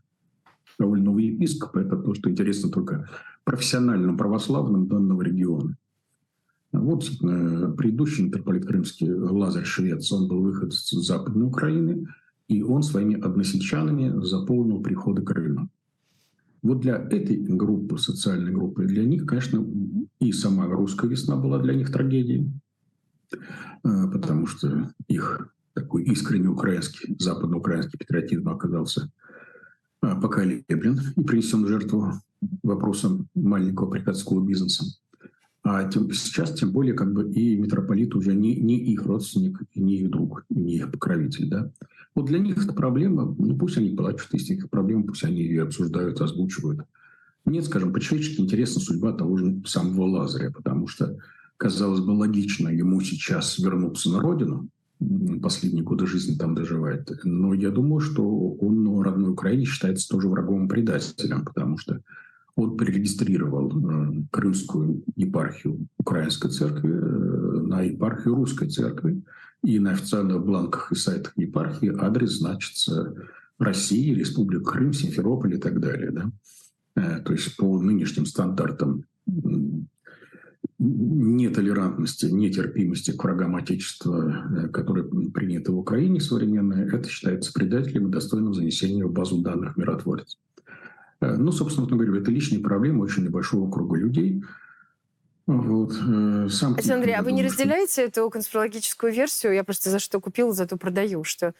довольно 0.77 1.17
епископа– 1.17 1.79
это 1.79 1.97
то, 1.97 2.13
что 2.13 2.29
интересно 2.29 2.69
только 2.69 3.09
профессиональным 3.43 4.17
православным 4.17 4.87
данного 4.87 5.23
региона. 5.23 5.77
Вот 6.71 7.09
предыдущий 7.19 8.25
митрополит 8.25 8.65
крымский 8.67 9.11
Лазарь 9.11 9.65
Швец, 9.65 10.11
он 10.11 10.27
был 10.27 10.41
выход 10.41 10.73
из 10.73 10.89
Западной 10.91 11.47
Украины– 11.47 12.05
и 12.51 12.61
он 12.63 12.83
своими 12.83 13.17
односельчанами 13.17 14.21
заполнил 14.25 14.81
приходы 14.81 15.21
Крыма. 15.21 15.69
Вот 16.61 16.81
для 16.81 16.97
этой 16.97 17.37
группы, 17.37 17.97
социальной 17.97 18.51
группы, 18.51 18.85
для 18.85 19.05
них, 19.05 19.25
конечно, 19.25 19.65
и 20.19 20.33
сама 20.33 20.67
русская 20.67 21.09
весна 21.09 21.37
была 21.37 21.59
для 21.59 21.73
них 21.73 21.91
трагедией, 21.93 22.51
а, 23.83 24.07
потому 24.07 24.47
что 24.47 24.91
их 25.07 25.49
такой 25.73 26.03
искренне 26.03 26.49
украинский, 26.49 27.15
западноукраинский 27.17 27.97
патриотизм 27.97 28.49
оказался 28.49 29.09
а, 30.01 30.19
поколеблен 30.19 30.99
и 31.15 31.23
принесен 31.23 31.65
жертву 31.65 32.11
вопросам 32.63 33.29
маленького 33.33 33.89
приходского 33.89 34.45
бизнеса. 34.45 34.83
А 35.63 35.83
тем, 35.83 36.11
сейчас, 36.11 36.53
тем 36.53 36.71
более, 36.71 36.95
как 36.95 37.13
бы 37.13 37.31
и 37.31 37.55
митрополит 37.55 38.15
уже 38.15 38.33
не, 38.33 38.55
не 38.55 38.79
их 38.79 39.05
родственник, 39.05 39.61
не 39.75 39.99
их 39.99 40.09
друг, 40.09 40.43
не 40.49 40.77
их 40.77 40.91
покровитель. 40.91 41.49
Да? 41.49 41.71
Вот 42.15 42.25
для 42.25 42.39
них 42.39 42.57
это 42.57 42.73
проблема, 42.73 43.35
ну 43.37 43.57
пусть 43.57 43.77
они 43.77 43.95
плачут, 43.95 44.29
если 44.33 44.55
их 44.55 44.69
проблема, 44.69 45.03
пусть 45.03 45.23
они 45.23 45.41
ее 45.41 45.63
обсуждают, 45.63 46.19
озвучивают. 46.19 46.81
Мне, 47.45 47.61
скажем, 47.61 47.93
по-человечески 47.93 48.41
интересна 48.41 48.81
судьба 48.81 49.13
того 49.13 49.37
же 49.37 49.61
самого 49.65 50.05
Лазаря, 50.05 50.51
потому 50.51 50.87
что, 50.87 51.17
казалось 51.57 52.01
бы, 52.01 52.11
логично 52.11 52.69
ему 52.69 52.99
сейчас 53.01 53.57
вернуться 53.59 54.09
на 54.09 54.19
родину, 54.19 54.67
последние 55.41 55.83
годы 55.83 56.05
жизни 56.05 56.35
там 56.35 56.53
доживает. 56.53 57.09
Но 57.23 57.53
я 57.53 57.71
думаю, 57.71 57.99
что 57.99 58.23
он 58.23 58.87
в 58.89 59.01
родной 59.01 59.31
Украине 59.31 59.65
считается 59.65 60.07
тоже 60.07 60.27
врагом 60.27 60.67
предателем, 60.67 61.45
потому 61.45 61.77
что 61.77 62.01
он 62.55 62.77
перерегистрировал 62.77 63.71
э, 63.71 64.23
крымскую 64.31 65.03
епархию 65.15 65.87
Украинской 65.97 66.49
церкви 66.49 66.91
э, 66.91 67.61
на 67.61 67.81
епархию 67.81 68.35
Русской 68.35 68.69
церкви. 68.69 69.21
И 69.63 69.79
на 69.79 69.91
официальных 69.91 70.43
бланках 70.43 70.91
и 70.91 70.95
сайтах 70.95 71.37
епархии 71.37 71.95
адрес 71.95 72.39
значится 72.39 73.15
Россия, 73.59 74.15
Республика 74.15 74.71
Крым, 74.71 74.91
Симферополь 74.91 75.55
и 75.55 75.59
так 75.59 75.79
далее. 75.79 76.11
Да? 76.11 76.31
Э, 76.95 77.21
то 77.21 77.31
есть 77.31 77.55
по 77.57 77.79
нынешним 77.79 78.25
стандартам 78.25 79.05
нетолерантности, 80.79 82.25
нетерпимости 82.25 83.11
к 83.11 83.23
врагам 83.23 83.55
Отечества, 83.55 84.69
которые 84.73 85.05
приняты 85.05 85.71
в 85.71 85.77
Украине 85.77 86.19
современные, 86.19 86.87
это 86.87 87.07
считается 87.07 87.53
предателем 87.53 88.07
и 88.07 88.11
достойным 88.11 88.55
занесения 88.55 89.05
в 89.05 89.11
базу 89.11 89.41
данных 89.41 89.77
миротворцев. 89.77 90.39
Э, 91.21 91.35
ну, 91.37 91.51
собственно 91.51 91.87
говоря, 91.87 92.19
это 92.19 92.31
личные 92.31 92.61
проблемы 92.61 93.03
очень 93.03 93.23
небольшого 93.23 93.71
круга 93.71 93.97
людей. 93.97 94.43
Вот. 95.45 95.93
Э, 95.93 96.47
сам 96.49 96.73
Александр, 96.73 97.11
а 97.15 97.21
вы 97.21 97.31
не 97.31 97.43
разделяете 97.43 98.03
эту 98.03 98.29
конспирологическую 98.29 99.13
версию? 99.13 99.53
Я 99.53 99.63
просто 99.63 99.89
за 99.89 99.99
что 99.99 100.19
купил, 100.19 100.51
зато 100.51 100.77
продаю, 100.77 101.23
что 101.23 101.53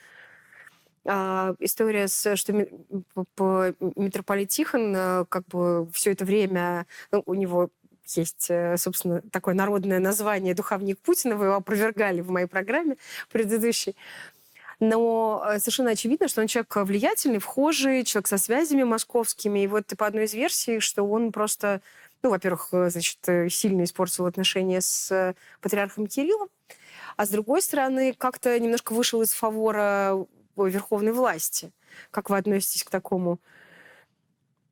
а, 1.03 1.55
история, 1.59 2.07
с, 2.07 2.35
что 2.35 2.53
митрополит 2.53 4.49
Тихон 4.49 4.93
э, 4.95 5.25
как 5.29 5.45
бы 5.47 5.87
все 5.93 6.11
это 6.11 6.25
время, 6.25 6.85
ну, 7.11 7.23
у 7.25 7.33
него 7.33 7.69
есть, 8.05 8.51
собственно, 8.75 9.21
такое 9.31 9.53
народное 9.53 9.99
название 9.99 10.53
«Духовник 10.53 10.99
Путина», 10.99 11.37
вы 11.37 11.45
его 11.45 11.55
опровергали 11.55 12.19
в 12.19 12.29
моей 12.29 12.45
программе 12.45 12.97
предыдущей. 13.31 13.95
Но 14.81 15.43
э, 15.45 15.59
совершенно 15.59 15.91
очевидно, 15.91 16.27
что 16.27 16.41
он 16.41 16.47
человек 16.47 16.75
влиятельный, 16.75 17.37
вхожий, 17.37 18.03
человек 18.03 18.27
со 18.27 18.39
связями 18.39 18.81
московскими. 18.81 19.59
И 19.59 19.67
вот 19.67 19.85
по 19.95 20.07
одной 20.07 20.25
из 20.25 20.33
версий, 20.33 20.79
что 20.79 21.03
он 21.03 21.31
просто, 21.31 21.81
ну, 22.23 22.31
во-первых, 22.31 22.69
э, 22.71 22.89
значит, 22.89 23.19
э, 23.27 23.47
сильно 23.49 23.83
испортил 23.83 24.25
отношения 24.25 24.81
с 24.81 25.35
патриархом 25.61 26.07
Кириллом, 26.07 26.49
а 27.15 27.27
с 27.27 27.29
другой 27.29 27.61
стороны, 27.61 28.13
как-то 28.17 28.59
немножко 28.59 28.93
вышел 28.93 29.21
из 29.21 29.31
фавора 29.33 30.25
верховной 30.57 31.11
власти. 31.11 31.71
Как 32.09 32.31
вы 32.31 32.37
относитесь 32.37 32.83
к 32.83 32.89
такому 32.89 33.39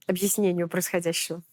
объяснению 0.07 0.67
происходящего? 0.69 1.43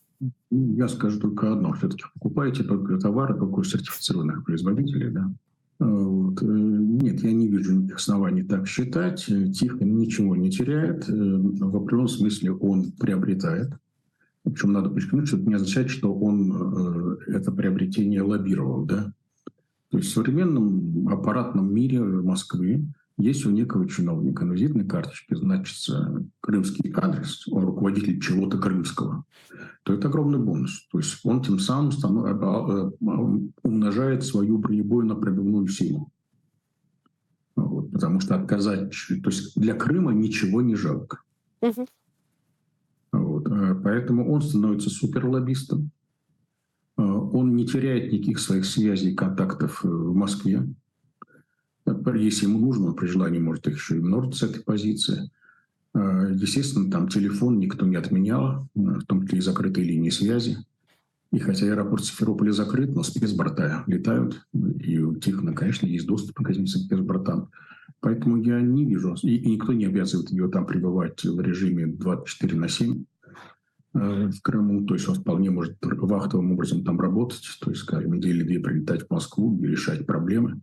Я 0.51 0.89
скажу 0.89 1.21
только 1.21 1.53
одно. 1.53 1.75
Все-таки 1.75 2.05
покупаете 2.15 2.63
только 2.63 2.99
товары 2.99 3.35
только 3.35 3.59
у 3.59 3.65
сертифицированных 3.65 4.47
производителей, 4.47 5.11
да? 5.11 5.31
Э, 7.07 7.11
нет, 7.11 7.23
я 7.23 7.33
не 7.33 7.49
вижу 7.49 7.75
никаких 7.75 7.97
оснований 7.97 8.43
так 8.43 8.67
считать. 8.67 9.29
Э, 9.29 9.49
Тихон 9.49 9.97
ничего 9.97 10.37
не 10.37 10.51
теряет. 10.51 11.09
Э, 11.09 11.13
в 11.13 11.77
определенном 11.77 12.09
смысле 12.09 12.53
он 12.53 12.93
приобретает. 12.93 13.71
Причем 14.43 14.73
надо 14.73 14.91
подчеркнуть, 14.91 15.29
что 15.29 15.39
это 15.39 15.49
не 15.49 15.55
означает, 15.55 15.91
что 15.91 16.15
он 16.15 17.19
это 17.27 17.51
приобретение 17.51 18.23
лоббировал. 18.23 18.87
Да? 18.87 19.13
То 19.91 19.99
есть 19.99 20.11
в 20.11 20.15
современном 20.15 21.09
аппаратном 21.09 21.75
мире 21.75 22.01
Москвы 22.01 22.87
если 23.19 23.49
у 23.49 23.51
некого 23.51 23.89
чиновника 23.89 24.45
на 24.45 24.53
визитной 24.53 24.85
карточке 24.85 25.37
значится 25.37 26.23
крымский 26.41 26.93
адрес, 26.95 27.49
он 27.49 27.65
руководитель 27.65 28.21
чего-то 28.21 28.59
крымского, 28.59 29.25
то 29.85 29.95
это 29.95 30.09
огромный 30.09 30.39
бонус. 30.39 30.87
То 30.93 30.99
есть 30.99 31.19
он 31.25 31.43
тем 31.43 31.59
самым 31.59 31.93
станов... 31.93 32.27
Э, 32.27 32.91
э, 32.91 33.49
умножает 33.63 34.23
свою 34.23 34.59
бронебойно-пробивную 34.59 35.67
силу. 35.69 36.13
Вот, 37.57 37.91
потому 37.91 38.21
что 38.21 38.37
отказать... 38.37 38.91
То 39.09 39.31
есть 39.31 39.59
для 39.59 39.75
Крыма 39.75 40.13
ничего 40.13 40.61
не 40.63 40.77
жалко. 40.77 41.21
Угу. 41.63 41.87
Вот, 43.13 43.49
э, 43.49 43.75
поэтому 43.83 44.31
он 44.31 44.43
становится 44.43 44.91
суперлоббистом. 44.91 45.91
он 46.97 47.57
не 47.57 47.67
теряет 47.67 48.13
никаких 48.13 48.39
своих 48.39 48.67
связей, 48.67 49.15
контактов 49.15 49.83
в 49.83 50.15
Москве. 50.15 50.69
Если 52.15 52.47
ему 52.47 52.59
нужно, 52.59 52.87
он 52.87 52.95
при 52.95 53.07
желании 53.07 53.39
может 53.39 53.67
их 53.67 53.77
еще 53.77 53.97
и 53.97 54.01
множить 54.01 54.35
с 54.35 54.43
этой 54.43 54.63
позиции. 54.63 55.31
Естественно, 55.95 56.91
там 56.91 57.09
телефон 57.09 57.59
никто 57.59 57.87
не 57.87 57.97
отменял, 57.97 58.69
в 58.75 59.05
том 59.05 59.25
числе 59.25 59.39
и 59.39 59.43
закрытые 59.43 59.87
линии 59.87 60.11
связи. 60.11 60.59
И 61.33 61.39
хотя 61.39 61.67
аэропорт 61.67 62.05
Симферополя 62.05 62.53
закрыт, 62.53 62.95
но 62.95 63.03
спецборта 63.03 63.85
летают, 63.87 64.47
и 64.81 64.99
у 64.99 65.17
Тихона, 65.17 65.53
конечно, 65.53 65.87
есть 65.87 66.07
доступ 66.07 66.37
к 66.37 66.51
этим 66.51 66.67
спецбортам. 66.67 67.51
Поэтому 68.01 68.37
я 68.37 68.61
не 68.61 68.85
вижу, 68.85 69.17
и, 69.23 69.37
и 69.37 69.51
никто 69.53 69.73
не 69.73 69.87
обязывает 69.87 70.31
его 70.31 70.49
там 70.49 70.67
пребывать 70.67 71.25
в 71.25 71.41
режиме 71.41 71.87
24 71.87 72.57
на 72.57 72.69
7 72.69 73.05
э, 73.95 74.31
в 74.31 74.43
Крыму. 74.43 74.87
То 74.87 74.95
есть 74.95 75.09
он 75.09 75.17
вполне 75.17 75.51
может 75.51 75.77
вахтовым 75.83 76.53
образом 76.53 76.85
там 76.85 77.01
работать, 77.01 77.43
то 77.61 77.71
есть, 77.71 77.83
скажем, 77.83 78.13
недели-две 78.13 78.61
прилетать 78.61 79.07
в 79.07 79.11
Москву 79.11 79.59
и 79.63 79.67
решать 79.67 80.07
проблемы 80.07 80.61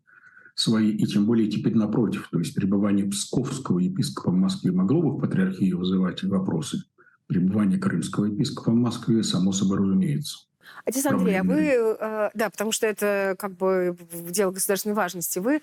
свои. 0.55 0.91
И 0.91 1.05
тем 1.05 1.25
более 1.25 1.49
теперь 1.49 1.75
напротив, 1.75 2.29
то 2.31 2.39
есть 2.39 2.55
пребывание 2.55 3.05
псковского 3.05 3.79
епископа 3.79 4.31
в 4.31 4.35
Москве 4.35 4.71
могло 4.71 5.01
бы 5.01 5.17
в 5.17 5.19
патриархии 5.19 5.73
вызывать 5.73 6.23
вопросы. 6.23 6.83
Пребывание 7.27 7.79
крымского 7.79 8.25
епископа 8.25 8.71
в 8.71 8.75
Москве, 8.75 9.23
само 9.23 9.51
собой 9.51 9.79
разумеется. 9.79 10.37
Отец 10.85 11.05
Андрей, 11.05 11.39
а 11.39 11.43
вы, 11.43 11.61
э, 11.67 12.29
да, 12.33 12.49
потому 12.49 12.71
что 12.71 12.87
это 12.87 13.35
как 13.39 13.51
бы 13.51 13.97
дело 14.11 14.51
государственной 14.51 14.95
важности, 14.95 15.39
вы 15.39 15.61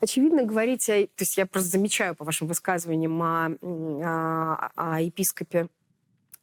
очевидно 0.00 0.42
говорите, 0.44 1.06
то 1.06 1.22
есть 1.22 1.36
я 1.36 1.46
просто 1.46 1.70
замечаю 1.70 2.14
по 2.14 2.24
вашим 2.24 2.48
высказываниям 2.48 3.22
о, 3.22 3.50
о, 3.62 4.70
о 4.74 5.00
епископе 5.00 5.68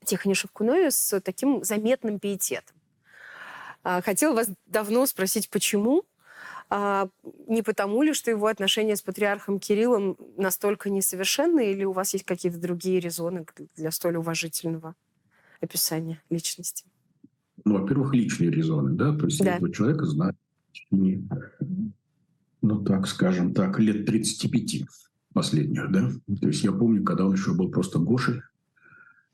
Тихоне 0.05 0.33
Шевкунове 0.33 0.91
с 0.91 1.19
таким 1.21 1.63
заметным 1.63 2.19
пиететом. 2.19 2.75
А, 3.83 4.01
хотела 4.01 4.33
вас 4.33 4.49
давно 4.65 5.05
спросить, 5.05 5.49
почему? 5.49 6.03
А, 6.69 7.09
не 7.47 7.61
потому 7.61 8.01
ли, 8.01 8.13
что 8.13 8.31
его 8.31 8.47
отношения 8.47 8.95
с 8.95 9.01
патриархом 9.01 9.59
Кириллом 9.59 10.17
настолько 10.37 10.89
несовершенны, 10.89 11.71
или 11.71 11.83
у 11.83 11.91
вас 11.91 12.13
есть 12.13 12.25
какие-то 12.25 12.59
другие 12.59 12.99
резоны 12.99 13.45
для 13.75 13.91
столь 13.91 14.17
уважительного 14.17 14.95
описания 15.61 16.21
личности? 16.29 16.85
Ну, 17.65 17.79
во-первых, 17.79 18.13
личные 18.13 18.51
резоны, 18.51 18.91
да, 18.91 19.15
то 19.15 19.25
есть 19.25 19.39
да. 19.39 19.55
этого 19.55 19.71
человека 19.71 20.05
знать 20.05 20.35
не, 20.91 21.27
ну, 22.61 22.83
так 22.83 23.07
скажем 23.07 23.53
так, 23.53 23.79
лет 23.79 24.05
35 24.05 24.85
последних, 25.33 25.91
да. 25.91 26.11
То 26.41 26.47
есть 26.47 26.63
я 26.63 26.71
помню, 26.71 27.03
когда 27.03 27.25
он 27.25 27.33
еще 27.33 27.53
был 27.53 27.69
просто 27.69 27.99
Гошей, 27.99 28.41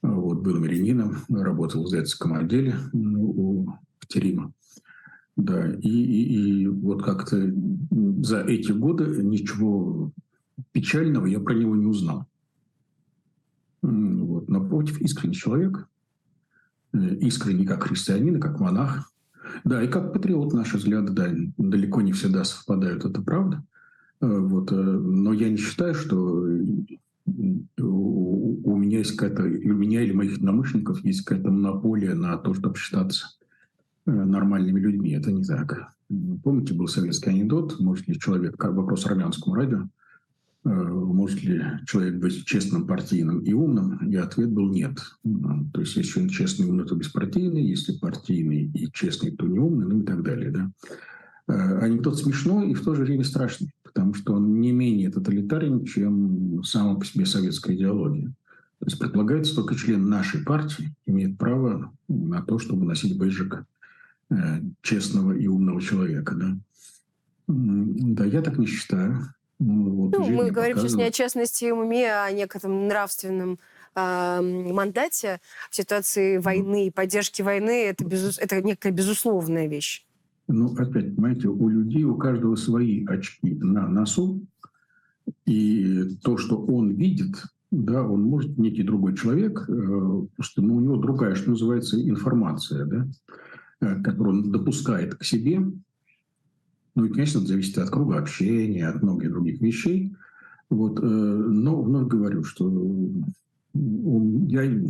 вот, 0.02 0.42
был 0.42 0.58
мирянином, 0.58 1.18
работал 1.30 1.84
в 1.84 1.88
Зайцевском 1.88 2.34
отделе 2.34 2.76
у 2.94 3.68
Катерима. 4.00 4.54
Да, 5.36 5.70
и, 5.70 5.90
и, 5.90 6.62
и 6.62 6.68
вот 6.68 7.04
как-то 7.04 7.54
за 8.22 8.42
эти 8.42 8.72
годы 8.72 9.22
ничего 9.22 10.12
печального 10.72 11.26
я 11.26 11.40
про 11.40 11.54
него 11.54 11.76
не 11.76 11.86
узнал. 11.86 12.26
Вот, 13.82 14.50
напротив, 14.50 15.02
искренний 15.02 15.36
человек, 15.36 15.88
э, 16.96 17.16
искренний 17.16 17.66
как 17.66 17.84
христианин, 17.84 18.40
как 18.40 18.60
монах, 18.60 19.12
да, 19.64 19.84
и 19.84 19.88
как 19.88 20.14
патриот 20.14 20.54
наши 20.54 20.78
взгляды, 20.78 21.12
да, 21.12 21.30
далеко 21.58 22.02
не 22.02 22.12
всегда 22.14 22.44
совпадают, 22.44 23.06
это 23.06 23.22
правда. 23.22 23.64
Э, 24.22 24.40
вот, 24.40 24.72
э, 24.72 24.76
но 24.76 25.34
я 25.34 25.50
не 25.50 25.58
считаю, 25.58 25.94
что 25.94 26.48
у 27.28 28.78
меня 28.78 29.00
есть 29.00 29.18
какая-то, 29.18 29.44
у 29.44 29.74
меня 29.74 30.02
или 30.02 30.14
моих 30.14 30.40
намышленников 30.40 31.04
есть 31.04 31.26
какая-то 31.26 31.52
монополия 31.52 32.14
на 32.14 32.38
то, 32.38 32.54
чтобы 32.54 32.78
считаться 32.78 33.28
нормальными 34.06 34.80
людьми. 34.80 35.12
Это 35.12 35.32
не 35.32 35.44
так. 35.44 35.96
Помните, 36.44 36.76
был 36.76 36.88
советский 36.88 37.32
анекдот, 37.32 37.80
может 37.80 38.08
ли 38.08 38.20
человек, 38.20 38.56
как 38.58 38.76
вопрос 38.76 39.08
армянскому 39.08 39.56
радио, 39.56 39.88
может 40.66 41.44
ли 41.44 41.62
человек 41.86 42.16
быть 42.16 42.44
честным, 42.46 42.88
партийным 42.88 43.40
и 43.40 43.54
умным? 43.54 43.98
И 44.10 44.16
ответ 44.16 44.52
был 44.52 44.70
нет. 44.70 44.98
То 45.74 45.82
есть, 45.82 45.96
если 45.96 46.22
он 46.22 46.30
честный, 46.30 46.66
умный, 46.68 46.86
то 46.86 46.96
беспартийный, 46.96 47.64
если 47.64 47.94
партийный 47.94 48.72
и 48.74 48.92
честный, 48.92 49.32
то 49.32 49.46
не 49.46 49.60
умный, 49.60 49.86
ну 49.86 50.02
и 50.02 50.04
так 50.04 50.24
далее. 50.24 50.52
Да? 50.52 50.72
Э, 51.48 51.80
анекдот 51.82 52.18
смешной 52.18 52.72
и 52.72 52.74
в 52.74 52.84
то 52.84 52.96
же 52.96 53.04
время 53.04 53.24
страшный, 53.24 53.70
потому 53.84 54.16
что 54.16 54.34
он 54.34 54.60
не 54.60 54.72
менее 54.72 55.12
тоталитарен, 55.12 55.86
чем 55.86 56.64
сама 56.64 56.96
по 56.96 57.06
себе 57.06 57.28
советская 57.28 57.76
идеология. 57.76 58.34
То 58.80 58.86
есть 58.88 58.98
предполагается, 58.98 59.56
только 59.56 59.76
член 59.76 60.10
нашей 60.10 60.44
партии 60.44 60.96
имеет 61.06 61.38
право 61.38 61.94
на 62.08 62.42
то, 62.42 62.58
чтобы 62.58 62.86
носить 62.86 63.18
бейджик 63.18 63.64
э, 64.32 64.62
честного 64.82 65.34
и 65.34 65.46
умного 65.46 65.80
человека. 65.80 66.34
Да? 66.34 66.58
Да, 67.48 68.26
я 68.26 68.42
так 68.42 68.58
не 68.58 68.66
считаю. 68.66 69.35
Ну, 69.60 69.90
вот 69.92 70.18
ну, 70.18 70.30
мы 70.30 70.52
говорим 70.52 70.78
сейчас 70.78 70.96
не 70.96 71.04
о 71.04 71.12
честности 71.12 71.66
и 71.66 71.72
уме, 71.72 72.12
а 72.12 72.26
о 72.26 72.32
некотором 72.32 72.88
нравственном 72.88 73.60
э, 73.96 74.42
мандате 74.42 75.40
в 75.70 75.76
ситуации 75.76 76.38
войны 76.38 76.88
и 76.88 76.92
поддержки 76.92 77.42
войны. 77.42 77.86
Это, 77.86 78.06
безус... 78.06 78.38
это 78.38 78.62
некая 78.62 78.92
безусловная 78.92 79.68
вещь. 79.68 80.06
Ну, 80.48 80.74
опять, 80.74 81.16
понимаете, 81.16 81.48
у 81.48 81.70
людей, 81.70 82.04
у 82.04 82.18
каждого 82.18 82.56
свои 82.56 83.06
очки 83.06 83.56
на 83.56 83.88
носу, 83.88 84.42
и 85.46 86.18
то, 86.24 86.38
что 86.38 86.58
он 86.58 86.92
видит, 86.92 87.36
да, 87.72 88.04
он 88.04 88.24
может, 88.24 88.58
некий 88.58 88.84
другой 88.84 89.16
человек, 89.16 89.66
э, 89.68 90.26
что 90.40 90.62
ну, 90.62 90.76
у 90.76 90.80
него 90.82 90.98
другая, 90.98 91.36
что 91.36 91.52
называется, 91.52 92.00
информация, 92.00 92.86
да, 92.86 93.08
э, 93.82 94.02
которую 94.04 94.44
он 94.44 94.52
допускает 94.52 95.16
к 95.16 95.24
себе, 95.24 95.62
ну 96.96 97.06
и, 97.06 97.10
конечно, 97.10 97.40
это 97.40 97.48
зависит 97.48 97.78
от 97.78 97.90
круга 97.90 98.18
общения, 98.18 98.88
от 98.88 99.04
многих 99.04 99.32
других 99.32 99.62
вещей. 99.62 100.16
Вот, 100.70 101.00
э, 101.00 101.04
но 101.04 101.82
вновь 101.82 102.08
говорю, 102.08 102.44
что 102.44 102.72
я 103.74 104.82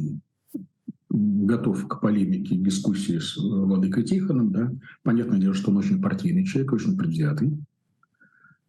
готов 1.09 1.87
к 1.87 1.99
полемике, 1.99 2.55
дискуссии 2.55 3.17
с 3.17 3.37
Владыкой 3.37 4.03
Тихоном. 4.03 4.51
Да. 4.51 4.71
Понятное 5.03 5.39
дело, 5.39 5.53
что 5.53 5.71
он 5.71 5.77
очень 5.77 6.01
партийный 6.01 6.45
человек, 6.45 6.73
очень 6.73 6.97
предвзятый, 6.97 7.57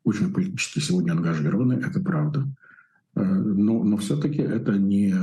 очень 0.05 0.33
политически 0.33 0.79
сегодня 0.79 1.13
ангажированный, 1.13 1.77
это 1.77 2.01
правда. 2.01 2.47
Э, 3.15 3.23
но, 3.23 3.85
но 3.85 3.99
все-таки 3.99 4.41
это 4.41 4.79
не 4.79 5.15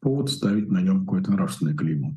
повод 0.00 0.30
ставить 0.30 0.70
на 0.70 0.80
нем 0.80 1.00
какое-то 1.00 1.30
нравственное 1.32 1.74
клеймо. 1.74 2.14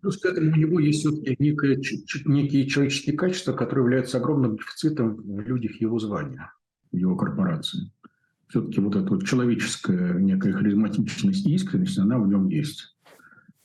Плюс 0.00 0.18
к 0.18 0.26
этому 0.26 0.52
у 0.52 0.56
него 0.56 0.78
есть 0.78 1.00
все-таки 1.00 1.36
некое, 1.40 1.76
некие 2.24 2.66
человеческие 2.66 3.16
качества, 3.16 3.52
которые 3.52 3.84
являются 3.84 4.18
огромным 4.18 4.56
дефицитом 4.56 5.16
в 5.16 5.40
людях 5.40 5.80
его 5.80 5.98
звания, 5.98 6.52
его 6.92 7.16
корпорации. 7.16 7.90
Все-таки 8.48 8.80
вот 8.80 8.94
эта 8.94 9.08
вот 9.08 9.26
человеческая 9.26 10.14
некая 10.20 10.52
харизматичность 10.52 11.46
и 11.46 11.54
искренность, 11.54 11.98
она 11.98 12.18
в 12.18 12.28
нем 12.28 12.48
есть. 12.48 12.96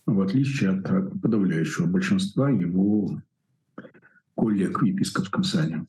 В 0.06 0.21
отличие 0.21 0.71
от 0.71 0.84
подавляющего 1.21 1.86
большинства 1.86 2.49
его 2.49 3.21
коллег 4.36 4.82
в 4.82 4.86
епископском 4.86 5.43
сане. 5.43 5.86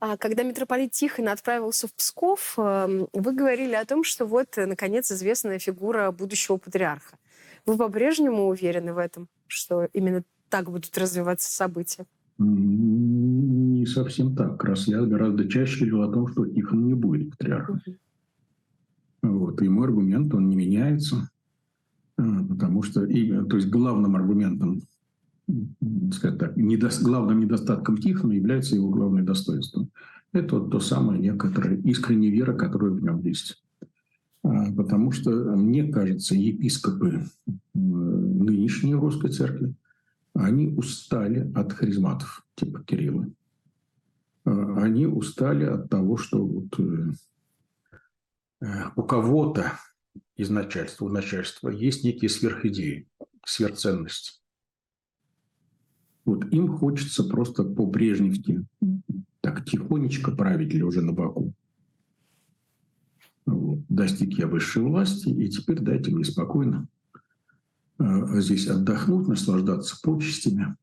А 0.00 0.16
когда 0.18 0.42
митрополит 0.42 0.92
Тихон 0.92 1.28
отправился 1.28 1.88
в 1.88 1.94
Псков, 1.94 2.54
эм, 2.58 3.08
вы 3.14 3.32
говорили 3.34 3.72
о 3.74 3.86
том, 3.86 4.04
что 4.04 4.26
вот, 4.26 4.48
наконец, 4.56 5.10
известная 5.10 5.58
фигура 5.58 6.10
будущего 6.10 6.58
патриарха. 6.58 7.16
Вы 7.66 7.76
по-прежнему 7.76 8.48
уверены 8.48 8.92
в 8.92 8.98
этом, 8.98 9.28
что 9.46 9.88
именно 9.92 10.22
так 10.50 10.70
будут 10.70 10.96
развиваться 10.98 11.50
события? 11.50 12.06
Не 12.38 13.86
совсем 13.86 14.34
так. 14.34 14.62
Раз 14.64 14.86
я 14.88 15.02
гораздо 15.02 15.48
чаще 15.48 15.86
говорю 15.86 16.08
о 16.08 16.12
том, 16.12 16.28
что 16.28 16.46
Тихон 16.46 16.86
не 16.86 16.94
будет 16.94 17.30
патриархом. 17.30 17.80
Угу. 17.86 17.96
Вот. 19.22 19.62
И 19.62 19.68
мой 19.68 19.86
аргумент, 19.86 20.34
он 20.34 20.48
не 20.48 20.56
меняется. 20.56 21.30
А, 22.16 22.44
потому 22.44 22.82
что, 22.82 23.04
и, 23.04 23.30
то 23.46 23.56
есть 23.56 23.68
главным 23.68 24.16
аргументом, 24.16 24.82
сказать 26.12 26.38
так, 26.38 26.56
недо, 26.56 26.90
главным 27.02 27.40
недостатком 27.40 27.98
Тихона 27.98 28.32
является 28.32 28.76
его 28.76 28.90
главное 28.90 29.22
достоинство. 29.22 29.88
Это 30.32 30.58
вот 30.58 30.70
то 30.70 30.80
самое 30.80 31.20
некоторая 31.20 31.76
искренняя 31.78 32.32
вера, 32.32 32.54
которая 32.54 32.90
в 32.90 33.02
нем 33.02 33.20
есть. 33.20 33.63
А, 34.44 34.70
потому 34.72 35.10
что, 35.10 35.30
мне 35.30 35.90
кажется, 35.90 36.34
епископы 36.34 37.24
нынешней 37.72 38.94
русской 38.94 39.30
церкви, 39.30 39.74
они 40.34 40.68
устали 40.68 41.50
от 41.54 41.72
харизматов 41.72 42.46
типа 42.54 42.80
Кирилла. 42.84 43.26
А, 44.44 44.82
они 44.82 45.06
устали 45.06 45.64
от 45.64 45.88
того, 45.88 46.18
что 46.18 46.44
вот 46.44 46.78
э, 46.78 47.12
э, 48.60 48.66
у 48.96 49.02
кого-то 49.02 49.72
из 50.36 50.50
начальства, 50.50 51.06
у 51.06 51.08
начальства 51.08 51.70
есть 51.70 52.04
некие 52.04 52.28
сверхидеи, 52.28 53.08
сверхценности. 53.46 54.40
Вот 56.26 56.44
им 56.52 56.68
хочется 56.68 57.24
просто 57.24 57.64
по 57.64 57.86
Брежневски 57.86 58.66
так 59.40 59.64
тихонечко 59.64 60.32
править 60.32 60.74
или 60.74 60.82
уже 60.82 61.00
на 61.00 61.12
боку 61.12 61.53
достиг 63.46 64.38
я 64.38 64.46
высшей 64.46 64.82
власти, 64.82 65.28
и 65.28 65.48
теперь 65.48 65.80
дайте 65.80 66.10
мне 66.10 66.24
спокойно 66.24 66.88
э, 67.98 68.04
э, 68.04 68.40
здесь 68.40 68.66
отдохнуть, 68.66 69.28
наслаждаться 69.28 70.00
почестями 70.02 70.76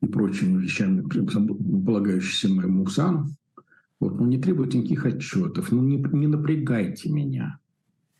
и 0.00 0.06
прочими 0.06 0.60
вещами, 0.60 1.02
полагающимися 1.02 2.54
моему 2.54 2.86
сану. 2.86 3.30
Вот, 3.98 4.18
ну, 4.18 4.26
не 4.26 4.38
требуйте 4.38 4.78
никаких 4.78 5.06
отчетов, 5.06 5.72
ну, 5.72 5.82
не, 5.82 5.96
не 5.96 6.26
напрягайте 6.26 7.10
меня, 7.10 7.58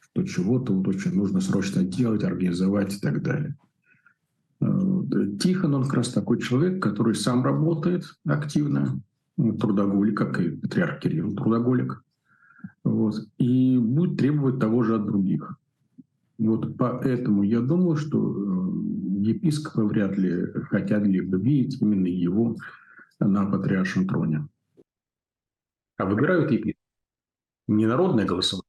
что 0.01 0.23
чего-то 0.23 0.73
вот 0.73 0.89
очень 0.89 1.15
нужно 1.15 1.41
срочно 1.41 1.85
делать, 1.85 2.25
организовать 2.25 2.95
и 2.95 2.99
так 2.99 3.23
далее. 3.23 3.57
Э, 4.61 4.67
Тихон, 5.41 5.75
он 5.75 5.85
как 5.85 5.95
раз 5.95 6.09
такой 6.09 6.41
человек, 6.41 6.83
который 6.83 7.15
сам 7.15 7.45
работает 7.45 8.05
активно, 8.27 9.01
трудоголик, 9.37 10.17
как 10.17 10.41
и 10.41 10.51
патриарх 10.51 11.01
Кирилл, 11.01 11.35
трудоголик, 11.35 12.03
вот, 12.87 13.15
и 13.39 13.79
будет 13.79 14.19
требовать 14.19 14.61
того 14.61 14.83
же 14.83 14.95
от 14.97 15.07
других. 15.07 15.59
Вот 16.39 16.77
поэтому 16.77 17.43
я 17.43 17.61
думаю, 17.61 17.97
что 17.97 18.19
э, 18.19 18.73
епископы 19.23 19.83
вряд 19.85 20.17
ли 20.17 20.53
хотят 20.71 21.03
либо 21.05 21.37
видеть 21.37 21.81
именно 21.81 22.07
его 22.07 22.57
на 23.19 23.51
патриаршем 23.51 24.07
троне. 24.07 24.47
А 25.97 26.05
выбирают 26.05 26.51
епископы. 26.51 26.81
Не 27.69 27.87
народное 27.87 28.25
голосование. 28.25 28.63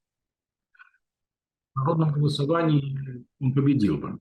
В 1.75 1.79
народном 1.79 2.13
голосовании 2.13 3.25
он 3.39 3.53
победил 3.53 3.97
бы. 3.97 4.17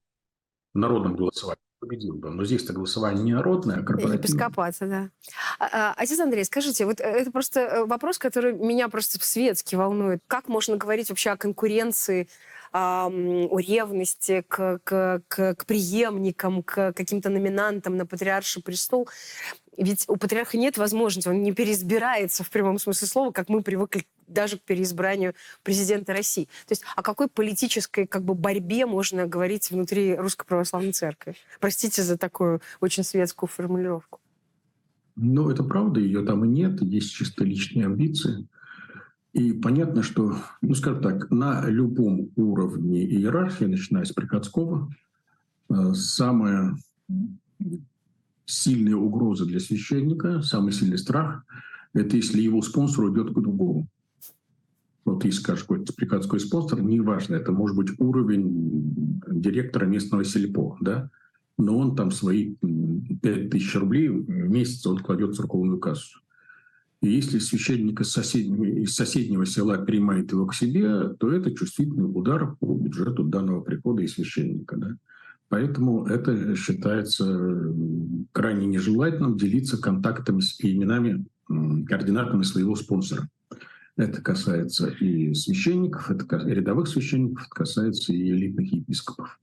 В 0.75 0.79
народном 0.79 1.17
голосовании 1.17 1.66
победил 1.79 2.15
бы. 2.15 2.31
Но 2.31 2.45
здесь-то 2.45 2.73
голосование 2.73 3.23
не 3.23 3.33
народное, 3.33 3.77
а 3.77 3.83
корпоративное. 3.83 4.19
Епископата, 4.19 4.87
да. 4.87 5.11
А, 5.59 5.69
а, 5.73 5.95
отец 5.97 6.19
Андрей, 6.19 6.45
скажите, 6.45 6.85
вот 6.85 7.01
э, 7.01 7.05
это 7.05 7.31
просто 7.31 7.61
э, 7.61 7.85
вопрос, 7.85 8.19
который 8.19 8.53
меня 8.53 8.89
просто 8.89 9.19
светски 9.21 9.75
волнует. 9.75 10.21
Как 10.27 10.49
можно 10.49 10.77
говорить 10.77 11.09
вообще 11.09 11.31
о 11.31 11.37
конкуренции 11.37 12.29
о 12.73 13.11
ревности 13.59 14.45
к, 14.47 14.81
к, 14.85 15.23
к, 15.29 15.55
к 15.55 15.67
преемникам, 15.67 16.63
к 16.63 16.93
каким-то 16.93 17.31
номинантам 17.31 17.97
на 17.97 18.05
патриарший 18.05 18.63
престол. 18.63 19.09
Ведь 19.77 20.05
у 20.09 20.17
патриарха 20.17 20.57
нет 20.57 20.79
возможности, 20.79 21.29
он 21.29 21.43
не 21.43 21.53
переизбирается 21.53 22.45
в 22.45 22.51
прямом 22.51 22.79
смысле 22.79 23.07
слова, 23.09 23.31
как 23.31 23.49
мы 23.49 23.63
привыкли 23.63 24.07
даже 24.27 24.59
к 24.59 24.63
переизбранию 24.63 25.35
президента 25.63 26.13
России. 26.13 26.45
То 26.67 26.73
есть 26.73 26.83
о 26.97 27.03
какой 27.03 27.29
политической 27.29 28.07
как 28.07 28.25
бы, 28.25 28.35
борьбе 28.35 28.87
можно 28.87 29.27
говорить 29.27 29.71
внутри 29.71 30.15
Русской 30.15 30.47
Православной 30.47 30.93
Церкви? 30.93 31.37
Простите 31.61 32.03
за 32.03 32.17
такую 32.17 32.61
очень 32.81 33.05
светскую 33.05 33.49
формулировку. 33.49 34.21
Ну, 35.17 35.51
это 35.51 35.65
правда, 35.65 36.01
ее 36.01 36.23
там 36.23 36.45
и 36.45 36.49
нет, 36.49 36.83
есть 36.83 37.13
чисто 37.13 37.45
личные 37.45 37.87
амбиции. 37.87 38.47
И 39.33 39.53
понятно, 39.53 40.03
что, 40.03 40.37
ну, 40.63 40.75
скажем 40.75 41.03
так, 41.03 41.31
на 41.31 41.67
любом 41.69 42.31
уровне 42.37 43.05
иерархии, 43.05 43.65
начиная 43.65 44.05
с 44.05 44.13
приходского, 44.13 44.91
э, 45.69 45.93
самая 45.95 46.77
сильная 48.47 48.97
угроза 48.97 49.45
для 49.45 49.61
священника, 49.61 50.41
самый 50.43 50.73
сильный 50.73 50.99
страх– 50.99 51.45
это 51.97 52.17
если 52.17 52.43
его 52.43 52.61
спонсор 52.63 53.07
уйдет 53.07 53.33
к 53.33 53.41
другому. 53.41 53.89
Вот 55.05 55.25
если 55.25 55.41
скажешь, 55.41 55.65
какой-то 55.65 55.93
приходской 55.95 56.41
спонсор, 56.41 56.83
неважно, 56.83 57.37
это 57.37 57.53
может 57.53 57.77
быть 57.77 57.91
уровень 57.99 59.21
директора 59.27 59.87
местного 59.87 60.25
сельпо, 60.25 60.77
да, 60.81 61.11
но 61.57 61.79
он 61.79 61.97
там 61.97 62.11
свои 62.11 62.55
5000 63.23 63.77
рублей 63.77 64.09
в 64.09 64.29
месяц 64.29 64.87
он 64.87 64.99
кладет 64.99 65.31
в 65.31 65.37
церковную 65.37 65.79
кассу. 65.79 66.21
И 67.01 67.09
если 67.09 67.39
священник 67.39 68.01
из 68.01 68.11
соседнего, 68.11 68.65
из 68.65 68.95
соседнего 68.95 69.47
села 69.47 69.79
принимает 69.79 70.33
его 70.33 70.47
к 70.47 70.55
себе, 70.55 71.11
то 71.19 71.31
это 71.31 71.55
чувствительный 71.55 72.05
удар 72.05 72.57
по 72.57 72.75
бюджету 72.75 73.23
данного 73.23 73.61
прихода 73.61 74.03
и 74.03 74.09
священника. 74.09 74.77
Да? 74.77 74.97
Поэтому 75.49 76.07
это 76.07 76.57
считается 76.57 77.73
крайне 78.33 78.67
нежелательным 78.67 79.37
делиться 79.37 79.81
контактами 79.81 80.43
и 80.59 80.75
именами, 80.75 81.25
координатами 81.87 82.43
своего 82.43 82.75
спонсора. 82.75 83.29
Это 83.97 84.21
касается 84.21 84.89
и 84.89 85.33
священников, 85.35 86.11
это 86.11 86.37
и 86.37 86.51
рядовых 86.51 86.89
священников, 86.89 87.47
это 87.47 87.55
касается 87.55 88.13
и 88.13 88.31
элитных 88.31 88.73
епископов. 88.73 89.39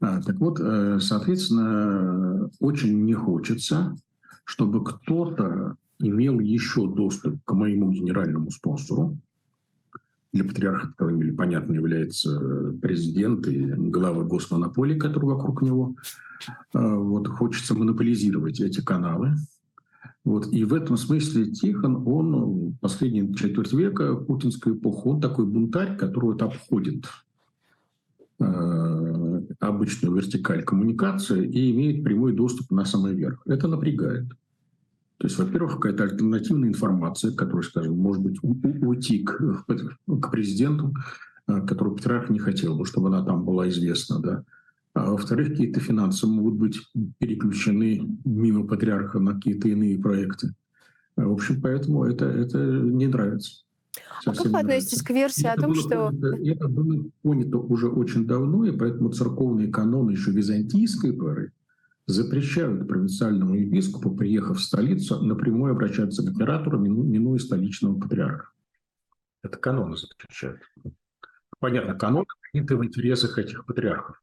А, 0.00 0.20
так 0.20 0.36
вот, 0.40 0.58
э, 0.60 0.98
соответственно, 1.00 2.50
очень 2.58 3.04
не 3.04 3.14
хочется, 3.14 3.96
чтобы 4.44 4.84
кто-то 4.84 5.76
имел 6.00 6.40
еще 6.40 6.92
доступ 6.92 7.42
к 7.44 7.52
моему 7.54 7.92
генеральному 7.92 8.50
спонсору. 8.50 9.16
Для 10.32 10.44
патриарха 10.44 10.88
таковым, 10.88 11.36
понятно, 11.36 11.74
является 11.74 12.74
президент 12.80 13.46
и 13.46 13.66
глава 13.66 14.22
госмонополии, 14.22 14.98
который 14.98 15.26
вокруг 15.26 15.60
него. 15.60 15.94
А, 16.72 16.96
вот, 16.96 17.28
хочется 17.28 17.74
монополизировать 17.74 18.60
эти 18.60 18.80
каналы. 18.80 19.34
Вот. 20.24 20.52
И 20.52 20.64
в 20.64 20.72
этом 20.72 20.96
смысле 20.96 21.50
Тихон, 21.50 22.06
он 22.06 22.76
последний 22.80 23.34
четверть 23.34 23.72
века, 23.72 24.14
путинскую 24.14 24.76
эпоху, 24.76 25.10
он 25.10 25.20
такой 25.20 25.46
бунтарь, 25.46 25.96
который 25.96 26.26
вот 26.26 26.42
обходит 26.42 27.06
э, 28.38 29.42
обычную 29.58 30.14
вертикаль 30.14 30.62
коммуникации 30.62 31.46
и 31.46 31.72
имеет 31.72 32.04
прямой 32.04 32.34
доступ 32.34 32.70
на 32.70 32.84
самый 32.84 33.14
верх. 33.14 33.42
Это 33.46 33.66
напрягает. 33.68 34.26
То 35.22 35.28
есть, 35.28 35.38
во-первых, 35.38 35.74
какая-то 35.74 36.02
альтернативная 36.02 36.68
информация, 36.68 37.30
которая, 37.30 37.62
скажем, 37.62 37.96
может 37.96 38.20
быть, 38.20 38.40
уйти 38.42 39.22
к, 39.22 39.64
к 40.20 40.30
президенту, 40.32 40.92
э, 41.46 41.64
которую 41.64 41.94
Петрарх 41.94 42.28
не 42.28 42.40
хотел 42.40 42.76
бы, 42.76 42.84
чтобы 42.84 43.06
она 43.06 43.24
там 43.24 43.44
была 43.44 43.68
известна, 43.68 44.18
да. 44.18 44.44
А 44.94 45.12
во-вторых, 45.12 45.50
какие-то 45.50 45.78
финансы 45.78 46.26
могут 46.26 46.54
быть 46.54 46.80
переключены 47.18 48.18
мимо 48.24 48.66
патриарха 48.66 49.20
на 49.20 49.34
какие-то 49.34 49.68
иные 49.68 49.96
проекты. 49.96 50.56
В 51.14 51.30
общем, 51.30 51.62
поэтому 51.62 52.02
это, 52.02 52.24
это 52.24 52.58
не 52.58 53.06
нравится. 53.06 53.62
А 54.26 54.34
как 54.34 54.46
вы 54.46 54.58
относитесь 54.58 55.02
к 55.02 55.10
версии 55.10 55.46
это 55.46 55.52
о 55.52 55.62
том, 55.62 55.72
было, 55.72 55.80
что... 55.80 56.08
Это, 56.08 56.36
это 56.50 56.66
было 56.66 57.04
понято 57.22 57.58
уже 57.58 57.86
очень 57.86 58.26
давно, 58.26 58.64
и 58.64 58.76
поэтому 58.76 59.10
церковные 59.10 59.68
каноны 59.68 60.10
еще 60.10 60.32
византийской 60.32 61.12
поры 61.12 61.52
запрещают 62.06 62.88
провинциальному 62.88 63.54
епископу, 63.54 64.14
приехав 64.14 64.58
в 64.58 64.62
столицу, 64.62 65.22
напрямую 65.22 65.72
обращаться 65.72 66.22
к 66.22 66.30
императору, 66.30 66.78
минуя 66.78 67.38
столичного 67.38 67.98
патриарха. 67.98 68.50
Это 69.42 69.58
каноны 69.58 69.96
запрещают. 69.96 70.60
Понятно, 71.58 71.94
каноны 71.94 72.26
приняты 72.50 72.76
в 72.76 72.84
интересах 72.84 73.38
этих 73.38 73.64
патриархов. 73.66 74.20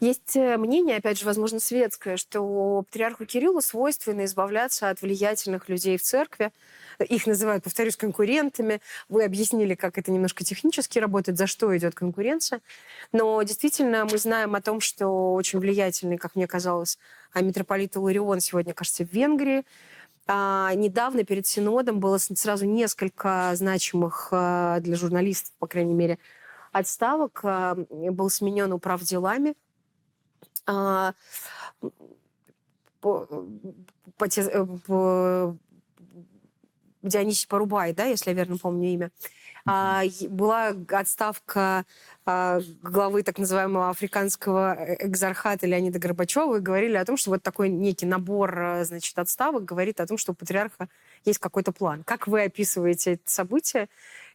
Есть 0.00 0.34
э, 0.34 0.56
мнение, 0.56 0.96
опять 0.96 1.18
же, 1.18 1.26
возможно, 1.26 1.60
светское, 1.60 2.16
что 2.16 2.82
патриарху 2.86 3.26
Кириллу 3.26 3.60
свойственно 3.60 4.24
избавляться 4.24 4.88
от 4.88 5.02
влиятельных 5.02 5.68
людей 5.68 5.98
в 5.98 6.02
церкви. 6.02 6.52
Их 6.98 7.26
называют, 7.26 7.64
повторюсь, 7.64 7.98
конкурентами. 7.98 8.80
Вы 9.10 9.24
объяснили, 9.24 9.74
как 9.74 9.98
это 9.98 10.10
немножко 10.10 10.42
технически 10.42 10.98
работает, 10.98 11.36
за 11.36 11.46
что 11.46 11.76
идет 11.76 11.94
конкуренция. 11.94 12.62
Но 13.12 13.42
действительно 13.42 14.06
мы 14.10 14.16
знаем 14.16 14.54
о 14.54 14.62
том, 14.62 14.80
что 14.80 15.34
очень 15.34 15.58
влиятельный, 15.58 16.16
как 16.16 16.34
мне 16.34 16.46
казалось, 16.46 16.98
митрополит 17.34 17.94
Иларион 17.94 18.40
сегодня, 18.40 18.72
кажется, 18.72 19.04
в 19.04 19.12
Венгрии. 19.12 19.66
А, 20.26 20.72
недавно 20.74 21.24
перед 21.24 21.46
Синодом 21.46 22.00
было 22.00 22.16
сразу 22.16 22.64
несколько 22.64 23.52
значимых 23.54 24.28
а, 24.32 24.80
для 24.80 24.96
журналистов, 24.96 25.52
по 25.58 25.66
крайней 25.66 25.94
мере, 25.94 26.18
отставок. 26.72 27.40
А, 27.42 27.76
был 27.90 28.30
сменен 28.30 28.72
управ 28.72 29.02
делами 29.02 29.50
а, 29.50 29.69
Дионисий 37.02 37.48
Порубай, 37.48 37.94
да, 37.94 38.04
если 38.04 38.30
я 38.30 38.36
верно 38.36 38.58
помню 38.58 38.88
имя, 38.90 39.10
а, 39.66 40.02
была 40.28 40.74
отставка 40.88 41.84
а, 42.26 42.60
главы 42.82 43.22
так 43.22 43.38
называемого 43.38 43.90
африканского 43.90 44.74
э, 44.74 45.06
экзархата 45.06 45.66
Леонида 45.66 45.98
Горбачева 45.98 46.56
и 46.56 46.60
говорили 46.60 46.96
о 46.96 47.04
том, 47.04 47.16
что 47.16 47.30
вот 47.30 47.42
такой 47.42 47.68
некий 47.68 48.06
набор, 48.06 48.58
э, 48.58 48.84
значит, 48.84 49.18
отставок 49.18 49.64
говорит 49.64 50.00
о 50.00 50.06
том, 50.06 50.18
что 50.18 50.32
у 50.32 50.34
патриарха 50.34 50.88
есть 51.24 51.38
какой-то 51.38 51.72
план. 51.72 52.04
Как 52.04 52.26
вы 52.26 52.42
описываете 52.42 53.14
это 53.14 53.30
событие 53.30 53.88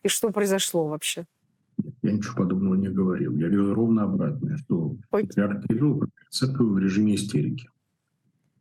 и 0.04 0.08
что 0.08 0.30
произошло 0.30 0.88
вообще? 0.88 1.26
Я 2.02 2.12
ничего 2.12 2.36
подобного 2.36 2.76
не 2.76 2.90
говорил. 2.90 3.36
Я 3.36 3.50
говорил 3.50 3.74
ровно 3.74 4.04
обратное, 4.04 4.58
что 4.58 4.96
патриарх 5.10 5.66
Кирилл 5.68 6.04
церковь 6.30 6.68
в 6.68 6.78
режиме 6.78 7.16
истерики. 7.16 7.70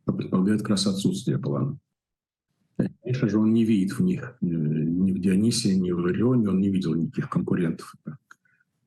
Это 0.03 0.13
предполагает 0.17 0.61
как 0.61 0.71
раз 0.71 0.87
отсутствие 0.87 1.39
плана. 1.39 1.77
Конечно 2.77 3.29
же, 3.29 3.39
он 3.39 3.53
не 3.53 3.63
видит 3.63 3.97
в 3.97 4.01
них, 4.01 4.37
э, 4.41 4.45
ни 4.45 5.13
в 5.13 5.19
Дионисии, 5.19 5.75
ни 5.75 5.91
в 5.91 5.99
Ларионе, 5.99 6.49
он 6.49 6.59
не 6.59 6.69
видел 6.69 6.93
никаких 6.93 7.29
конкурентов. 7.29 7.95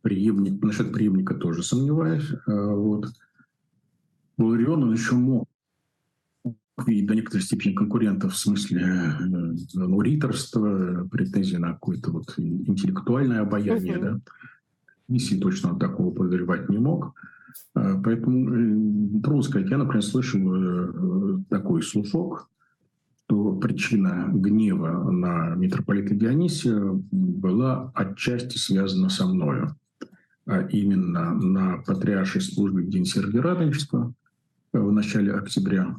Преемник, 0.02 0.62
насчет 0.62 0.92
преемника 0.92 1.34
тоже 1.34 1.62
сомневаюсь. 1.62 2.30
А 2.46 2.74
вот. 2.74 3.06
Ларион 4.36 4.84
он 4.84 4.92
еще 4.92 5.14
мог 5.14 5.47
видеть 6.86 7.06
до 7.06 7.14
некоторой 7.14 7.42
степени 7.42 7.74
конкурентов 7.74 8.34
в 8.34 8.36
смысле 8.36 8.82
э, 8.82 9.54
ну, 9.74 10.00
риторства, 10.00 11.08
претензий 11.10 11.58
на 11.58 11.72
какое-то 11.72 12.10
вот 12.10 12.34
интеллектуальное 12.36 13.40
обаяние. 13.40 13.94
Uh-huh. 13.94 14.02
Да? 14.02 14.20
Миссии 15.08 15.36
точно 15.36 15.78
такого 15.78 16.14
подозревать 16.14 16.68
не 16.68 16.78
мог. 16.78 17.14
Поэтому 17.72 19.20
трудно 19.22 19.42
сказать. 19.42 19.70
Я, 19.70 19.78
например, 19.78 20.02
слышал 20.02 21.42
такой 21.48 21.82
слушок, 21.82 22.50
что 23.24 23.56
причина 23.56 24.28
гнева 24.30 25.10
на 25.10 25.54
митрополита 25.54 26.14
Дионисия 26.14 26.78
была 27.10 27.90
отчасти 27.94 28.58
связана 28.58 29.08
со 29.08 29.26
мною 29.26 29.74
а 30.48 30.62
именно 30.62 31.34
на 31.34 31.76
патриаршей 31.86 32.40
службе 32.40 32.82
в 32.82 32.88
день 32.88 33.04
Сергирадончества 33.04 34.14
в 34.72 34.92
начале 34.92 35.32
октября. 35.32 35.96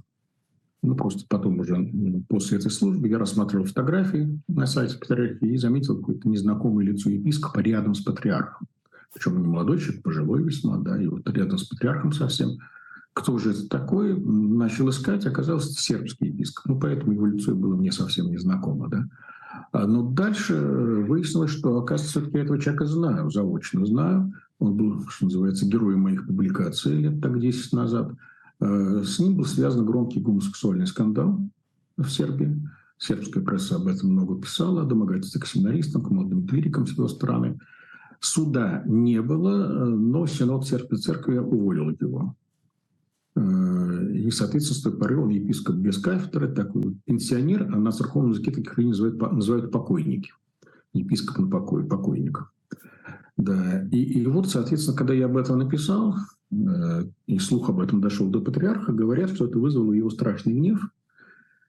Ну, 0.81 0.95
просто 0.95 1.25
потом 1.27 1.59
уже 1.59 1.91
после 2.29 2.57
этой 2.57 2.71
службы 2.71 3.09
я 3.09 3.17
рассматривал 3.17 3.65
фотографии 3.65 4.39
на 4.47 4.65
сайте 4.65 4.97
патриархии 4.97 5.53
и 5.53 5.57
заметил 5.57 5.97
какое-то 5.97 6.29
незнакомое 6.29 6.85
лицо 6.85 7.09
епископа 7.09 7.59
рядом 7.59 7.95
с 7.95 8.01
патриархом. 8.01 8.67
Причем 9.13 9.41
не 9.41 9.47
молодой 9.47 9.79
человек, 9.79 10.03
пожилой 10.03 10.43
весьма, 10.43 10.77
да, 10.77 11.01
и 11.01 11.07
вот 11.07 11.29
рядом 11.29 11.57
с 11.57 11.65
патриархом 11.65 12.13
совсем. 12.13 12.59
Кто 13.13 13.37
же 13.37 13.51
это 13.51 13.67
такой? 13.67 14.17
Начал 14.17 14.89
искать, 14.89 15.25
оказался 15.25 15.73
сербский 15.73 16.27
епископ. 16.27 16.65
Ну, 16.67 16.79
поэтому 16.79 17.11
его 17.11 17.25
лицо 17.25 17.53
было 17.53 17.75
мне 17.75 17.91
совсем 17.91 18.31
незнакомо, 18.31 18.87
да. 18.87 19.05
А, 19.71 19.85
но 19.85 20.03
дальше 20.03 20.55
выяснилось, 20.55 21.51
что, 21.51 21.77
оказывается, 21.77 22.19
все-таки 22.19 22.37
я 22.37 22.43
этого 22.43 22.59
человека 22.59 22.85
знаю, 22.85 23.29
заочно 23.31 23.85
знаю. 23.85 24.33
Он 24.59 24.75
был, 24.75 25.05
что 25.09 25.25
называется, 25.25 25.65
героем 25.65 26.01
моих 26.01 26.27
публикаций 26.27 26.95
лет 26.95 27.21
так 27.21 27.39
10 27.39 27.73
назад. 27.73 28.13
А, 28.59 29.03
с 29.03 29.19
ним 29.19 29.37
был 29.37 29.45
связан 29.45 29.85
громкий 29.85 30.19
гомосексуальный 30.19 30.87
скандал 30.87 31.39
в 31.97 32.09
Сербии. 32.09 32.61
Сербская 32.97 33.43
пресса 33.43 33.77
об 33.77 33.87
этом 33.87 34.11
много 34.11 34.41
писала, 34.41 34.83
домогательство 34.83 35.39
к 35.39 35.47
семинаристам, 35.47 36.03
к 36.03 36.09
молодым 36.09 36.45
клирикам 36.45 36.85
с 36.85 36.91
его 36.91 37.07
стороны. 37.07 37.57
Суда 38.19 38.83
не 38.85 39.21
было, 39.21 39.85
но 39.85 40.27
Синод 40.27 40.67
Сербской 40.67 40.97
Церкви 40.97 41.37
уволил 41.37 41.89
его. 41.91 42.35
Э, 43.35 44.11
и, 44.13 44.29
соответственно, 44.31 44.79
с 44.79 44.81
той 44.81 44.97
поры 44.97 45.17
он 45.17 45.29
епископ 45.29 45.75
без 45.75 45.97
кафедры, 45.97 46.49
такой 46.49 46.97
пенсионер, 47.05 47.63
а 47.73 47.77
на 47.77 47.91
церковном 47.91 48.31
языке 48.31 48.51
таких 48.51 48.77
людей 48.77 48.89
называют, 48.89 49.31
называют 49.31 49.71
покойники. 49.71 50.31
Епископ 50.93 51.37
на 51.37 51.47
покой, 51.47 51.85
покойник. 51.85 52.51
Да. 53.37 53.87
И, 53.91 54.01
и 54.01 54.25
вот, 54.25 54.49
соответственно, 54.49 54.97
когда 54.97 55.13
я 55.13 55.27
об 55.27 55.37
этом 55.37 55.59
написал, 55.59 56.15
э, 56.15 56.38
и 56.51 57.39
слух 57.39 57.69
об 57.69 57.79
этом 57.79 58.01
дошел 58.01 58.27
до 58.27 58.41
патриарха, 58.41 58.91
говорят, 58.91 59.31
что 59.31 59.45
это 59.45 59.59
вызвало 59.59 59.93
его 59.93 60.09
страшный 60.09 60.53
гнев, 60.53 60.89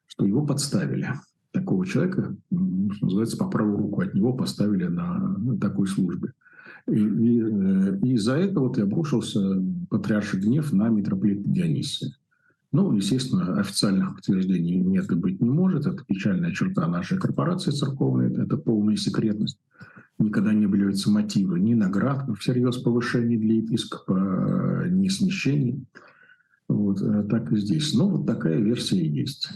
что 0.06 0.24
его 0.24 0.44
подставили. 0.44 1.10
Такого 1.52 1.84
человека, 1.84 2.34
что 2.50 3.04
называется, 3.04 3.36
по 3.36 3.48
правую 3.48 3.78
руку 3.78 4.00
от 4.00 4.14
него 4.14 4.32
поставили 4.32 4.86
на 4.86 5.58
такой 5.60 5.86
службе. 5.86 6.32
И, 6.86 6.92
и, 6.92 7.42
э, 7.42 7.98
и 8.02 8.14
из-за 8.14 8.36
этого 8.36 8.68
вот 8.68 8.78
и 8.78 8.82
обрушился 8.82 9.62
патриарший 9.90 10.40
гнев 10.40 10.72
на 10.72 10.88
митрополита 10.88 11.42
Дионисия. 11.48 12.12
Ну, 12.72 12.92
естественно, 12.92 13.60
официальных 13.60 14.14
подтверждений 14.14 14.76
нет 14.76 15.10
и 15.10 15.16
быть 15.16 15.40
не 15.40 15.50
может. 15.50 15.86
Это 15.86 16.04
печальная 16.04 16.52
черта 16.52 16.86
нашей 16.86 17.18
корпорации 17.18 17.72
церковной, 17.72 18.32
это 18.32 18.56
полная 18.56 18.96
секретность. 18.96 19.58
Никогда 20.20 20.52
не 20.52 20.66
обливаются 20.66 21.10
мотивы 21.10 21.58
ни 21.58 21.74
наград 21.74 22.26
всерьез 22.38 22.76
повышений 22.78 23.36
для 23.36 23.56
епископа, 23.56 24.84
ни 24.88 25.08
смещений. 25.08 25.84
Вот, 26.68 27.00
э, 27.02 27.24
так 27.28 27.50
и 27.50 27.56
здесь. 27.56 27.92
Но 27.94 28.08
вот 28.08 28.26
такая 28.26 28.58
версия 28.58 28.98
и 28.98 29.08
есть. 29.08 29.48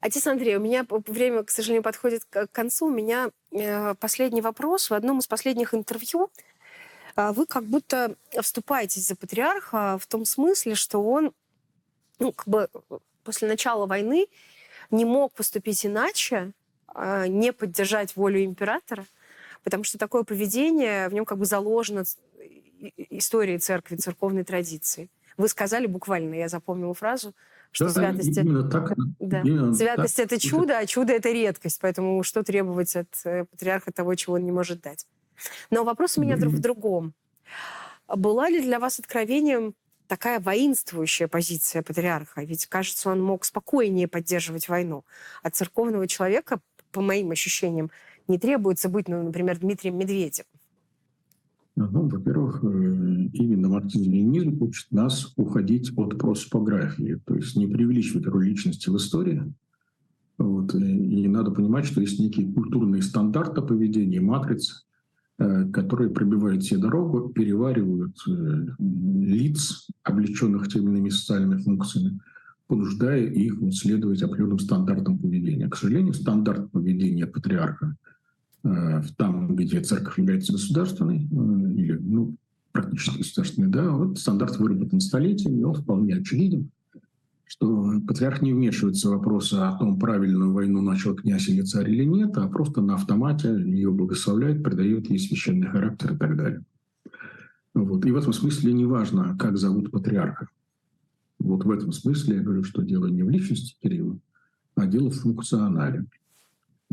Отец 0.00 0.26
Андрей, 0.26 0.56
у 0.56 0.60
меня 0.60 0.86
время, 1.06 1.42
к 1.42 1.50
сожалению, 1.50 1.82
подходит 1.82 2.24
к 2.28 2.46
концу. 2.52 2.86
У 2.86 2.94
меня 2.94 3.30
э, 3.50 3.94
последний 3.94 4.42
вопрос. 4.42 4.90
В 4.90 4.94
одном 4.94 5.18
из 5.18 5.26
последних 5.26 5.74
интервью 5.74 6.30
а 7.14 7.32
вы 7.32 7.46
как 7.46 7.64
будто 7.64 8.16
вступаетесь 8.40 9.06
за 9.06 9.16
патриарха 9.16 9.98
в 9.98 10.06
том 10.06 10.24
смысле, 10.24 10.74
что 10.74 11.02
он 11.02 11.32
ну, 12.18 12.32
как 12.32 12.48
бы 12.48 12.68
после 13.24 13.48
начала 13.48 13.86
войны 13.86 14.26
не 14.90 15.04
мог 15.04 15.32
поступить 15.32 15.84
иначе, 15.84 16.52
а, 16.86 17.26
не 17.26 17.52
поддержать 17.52 18.16
волю 18.16 18.44
императора, 18.44 19.04
потому 19.64 19.84
что 19.84 19.98
такое 19.98 20.22
поведение 20.22 21.08
в 21.08 21.14
нем 21.14 21.24
как 21.24 21.38
бы 21.38 21.44
заложено 21.44 22.04
историей 22.96 23.58
церкви, 23.58 23.96
церковной 23.96 24.44
традиции. 24.44 25.10
Вы 25.36 25.48
сказали 25.48 25.86
буквально, 25.86 26.34
я 26.34 26.48
запомнила 26.48 26.94
фразу, 26.94 27.34
что 27.70 27.86
да, 27.86 27.92
святость, 27.92 28.36
именно 28.36 28.68
так, 28.68 28.92
да. 29.18 29.40
именно 29.40 29.74
святость 29.74 30.16
так. 30.16 30.26
это 30.26 30.38
чудо, 30.38 30.78
а 30.78 30.86
чудо 30.86 31.12
это 31.14 31.30
редкость. 31.30 31.78
Поэтому 31.80 32.22
что 32.22 32.42
требовать 32.42 32.94
от 32.96 33.08
э, 33.24 33.46
патриарха 33.46 33.92
того, 33.92 34.14
чего 34.14 34.34
он 34.34 34.44
не 34.44 34.52
может 34.52 34.82
дать? 34.82 35.06
Но 35.70 35.84
вопрос 35.84 36.18
у 36.18 36.22
меня 36.22 36.36
mm-hmm. 36.36 36.48
в 36.48 36.60
другом. 36.60 37.14
Была 38.08 38.50
ли 38.50 38.60
для 38.60 38.78
вас 38.78 38.98
откровением 38.98 39.74
такая 40.06 40.38
воинствующая 40.38 41.28
позиция 41.28 41.82
патриарха? 41.82 42.42
Ведь, 42.42 42.66
кажется, 42.66 43.10
он 43.10 43.22
мог 43.22 43.44
спокойнее 43.44 44.06
поддерживать 44.06 44.68
войну. 44.68 45.04
От 45.42 45.56
церковного 45.56 46.06
человека, 46.06 46.60
по 46.90 47.00
моим 47.00 47.30
ощущениям, 47.30 47.90
не 48.28 48.38
требуется 48.38 48.88
быть, 48.88 49.08
ну, 49.08 49.22
например, 49.22 49.58
Дмитрием 49.58 49.98
Медведевым. 49.98 50.46
Ну, 51.74 52.08
во-первых, 52.08 52.62
э, 52.62 52.66
именно 52.66 53.68
марксизм-ленинизм 53.68 54.62
учит 54.62 54.90
нас 54.90 55.32
уходить 55.36 55.92
от 55.96 56.18
просопографии, 56.18 57.20
то 57.24 57.34
есть 57.34 57.56
не 57.56 57.66
преувеличивать 57.66 58.26
роль 58.26 58.48
личности 58.48 58.90
в 58.90 58.96
истории. 58.96 59.52
Вот. 60.36 60.74
И 60.74 61.28
надо 61.28 61.50
понимать, 61.50 61.86
что 61.86 62.00
есть 62.00 62.18
некие 62.18 62.52
культурные 62.52 63.02
стандарты 63.02 63.62
поведения, 63.62 64.20
матрицы, 64.20 64.82
Э, 65.42 65.64
которые 65.72 66.10
пробивают 66.10 66.62
себе 66.62 66.80
дорогу, 66.80 67.30
переваривают 67.30 68.16
э, 68.28 68.66
лиц, 68.78 69.88
облеченных 70.04 70.68
теми 70.68 70.84
или 70.84 70.90
иными 70.90 71.08
социальными 71.08 71.58
функциями, 71.58 72.20
понуждая 72.68 73.24
их 73.24 73.54
следовать 73.72 74.22
определенным 74.22 74.60
стандартам 74.60 75.18
поведения. 75.18 75.68
К 75.68 75.76
сожалению, 75.76 76.14
стандарт 76.14 76.70
поведения 76.70 77.26
патриарха 77.26 77.86
э, 77.86 78.11
там, 78.62 79.56
где 79.56 79.80
церковь 79.80 80.18
является 80.18 80.52
государственной, 80.52 81.18
или 81.18 81.98
ну, 82.00 82.36
практически 82.72 83.18
государственной, 83.18 83.68
да, 83.68 83.90
вот 83.90 84.18
стандарт 84.18 84.58
выработан 84.58 85.00
столетиями, 85.00 85.64
он 85.64 85.74
вполне 85.74 86.16
очевиден 86.16 86.70
что 87.52 88.00
патриарх 88.06 88.40
не 88.40 88.54
вмешивается 88.54 89.10
в 89.10 89.12
вопросы 89.12 89.56
о 89.56 89.76
том, 89.76 89.98
правильную 89.98 90.54
войну 90.54 90.80
начал 90.80 91.14
князь 91.14 91.50
или 91.50 91.60
царь 91.60 91.90
или 91.90 92.04
нет, 92.04 92.38
а 92.38 92.48
просто 92.48 92.80
на 92.80 92.94
автомате 92.94 93.50
ее 93.50 93.90
благословляет, 93.90 94.64
придает 94.64 95.10
ей 95.10 95.18
священный 95.18 95.66
характер 95.66 96.14
и 96.14 96.16
так 96.16 96.34
далее. 96.34 96.62
Вот. 97.74 98.06
И 98.06 98.10
в 98.10 98.16
этом 98.16 98.32
смысле 98.32 98.72
не 98.72 98.86
важно, 98.86 99.36
как 99.38 99.58
зовут 99.58 99.90
патриарха. 99.90 100.48
Вот 101.38 101.66
в 101.66 101.70
этом 101.70 101.92
смысле 101.92 102.36
я 102.36 102.42
говорю, 102.42 102.64
что 102.64 102.80
дело 102.80 103.08
не 103.08 103.22
в 103.22 103.28
личности 103.28 103.76
Кирилла, 103.82 104.18
а 104.74 104.86
дело 104.86 105.10
в 105.10 105.16
функционале. 105.16 106.06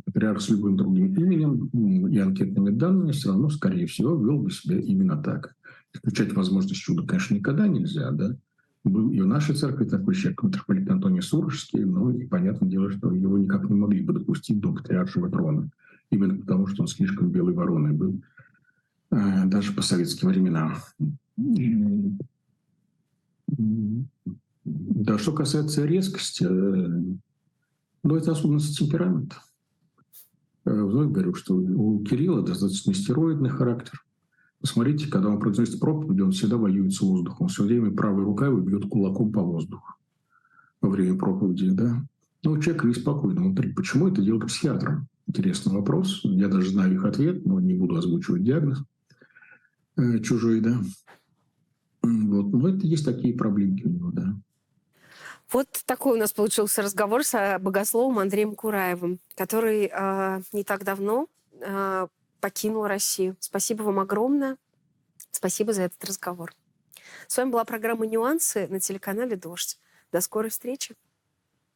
Патриарх 0.05 0.41
с 0.41 0.49
любым 0.49 0.77
другим 0.77 1.13
именем 1.13 2.07
и 2.07 2.17
анкетными 2.17 2.69
данными 2.69 3.11
все 3.11 3.29
равно, 3.29 3.49
скорее 3.49 3.87
всего, 3.87 4.15
вел 4.15 4.39
бы 4.39 4.51
себя 4.51 4.77
именно 4.77 5.21
так. 5.21 5.55
Исключать 5.93 6.33
возможность 6.33 6.81
чуда, 6.81 7.05
конечно, 7.05 7.35
никогда 7.35 7.67
нельзя, 7.67 8.11
да, 8.11 8.35
был 8.83 9.11
и 9.11 9.19
в 9.21 9.27
нашей 9.27 9.55
церкви 9.55 9.85
такой 9.85 10.15
человек, 10.15 10.43
митрополит 10.43 10.89
Антоний 10.89 11.21
Сурожский, 11.21 11.83
но 11.83 12.11
и 12.11 12.25
понятное 12.25 12.69
дело, 12.69 12.91
что 12.91 13.11
его 13.11 13.37
никак 13.37 13.69
не 13.69 13.75
могли 13.75 14.01
бы 14.01 14.13
допустить 14.13 14.59
до 14.59 14.73
патриаршего 14.73 15.29
трона, 15.29 15.69
именно 16.11 16.37
потому 16.37 16.67
что 16.67 16.83
он 16.83 16.87
слишком 16.87 17.29
белой 17.29 17.53
вороной 17.53 17.91
был, 17.91 18.21
э, 19.11 19.45
даже 19.45 19.73
по 19.73 19.81
советским 19.81 20.29
временам. 20.29 20.75
Да, 24.65 25.17
что 25.17 25.33
касается 25.33 25.85
резкости, 25.85 26.43
э, 26.43 27.03
ну, 28.03 28.15
это 28.15 28.31
особенность 28.31 28.77
темперамента. 28.77 29.37
Э, 30.69 30.83
вновь 30.83 31.11
говорю, 31.11 31.33
что 31.33 31.55
у 31.55 32.03
Кирилла 32.03 32.43
достаточно 32.43 32.93
стероидный 32.93 33.49
характер. 33.49 34.03
Посмотрите, 34.61 35.07
когда 35.07 35.29
он 35.29 35.39
произносит 35.39 35.79
проповедь, 35.79 36.21
он 36.21 36.31
всегда 36.31 36.57
воюет 36.57 36.93
с 36.93 37.01
воздухом. 37.01 37.47
Все 37.47 37.63
время 37.63 37.91
правой 37.91 38.23
рукой 38.23 38.61
бьет 38.61 38.85
кулаком 38.87 39.31
по 39.31 39.41
воздуху 39.41 39.95
во 40.81 40.89
время 40.89 41.17
проповеди, 41.17 41.71
да. 41.71 42.05
Но 42.43 42.55
ну, 42.55 42.61
человек 42.61 42.83
неспокойно 42.83 43.41
внутри. 43.41 43.73
Почему 43.73 44.07
это 44.07 44.21
делает 44.21 44.45
психиатром? 44.45 45.07
Интересный 45.27 45.73
вопрос. 45.73 46.21
Я 46.23 46.47
даже 46.47 46.69
знаю 46.69 46.93
их 46.93 47.03
ответ, 47.03 47.45
но 47.45 47.59
не 47.59 47.73
буду 47.73 47.95
озвучивать 47.95 48.43
диагноз 48.43 48.83
э, 49.97 50.19
чужой, 50.19 50.61
да. 50.61 50.79
Вот. 52.03 52.53
Но 52.53 52.67
это 52.69 52.85
есть 52.85 53.05
такие 53.05 53.33
проблемки 53.33 53.85
у 53.85 53.89
него, 53.89 54.11
да. 54.11 54.39
Вот 55.51 55.67
такой 55.85 56.13
у 56.13 56.19
нас 56.19 56.31
получился 56.31 56.83
разговор 56.83 57.23
с 57.23 57.57
богословом 57.59 58.19
Андреем 58.19 58.55
Кураевым, 58.55 59.19
который 59.35 59.89
э, 59.91 60.41
не 60.53 60.63
так 60.63 60.83
давно 60.83 61.27
э, 61.59 62.07
покинул 62.39 62.85
Россию. 62.85 63.35
Спасибо 63.39 63.81
вам 63.81 63.99
огромное. 63.99 64.57
Спасибо 65.31 65.73
за 65.73 65.83
этот 65.83 66.03
разговор. 66.05 66.53
С 67.27 67.37
вами 67.37 67.49
была 67.49 67.63
программа 67.63 68.05
«Нюансы» 68.05 68.67
на 68.67 68.79
телеканале 68.79 69.35
«Дождь». 69.35 69.79
До 70.11 70.21
скорой 70.21 70.49
встречи. 70.49 70.95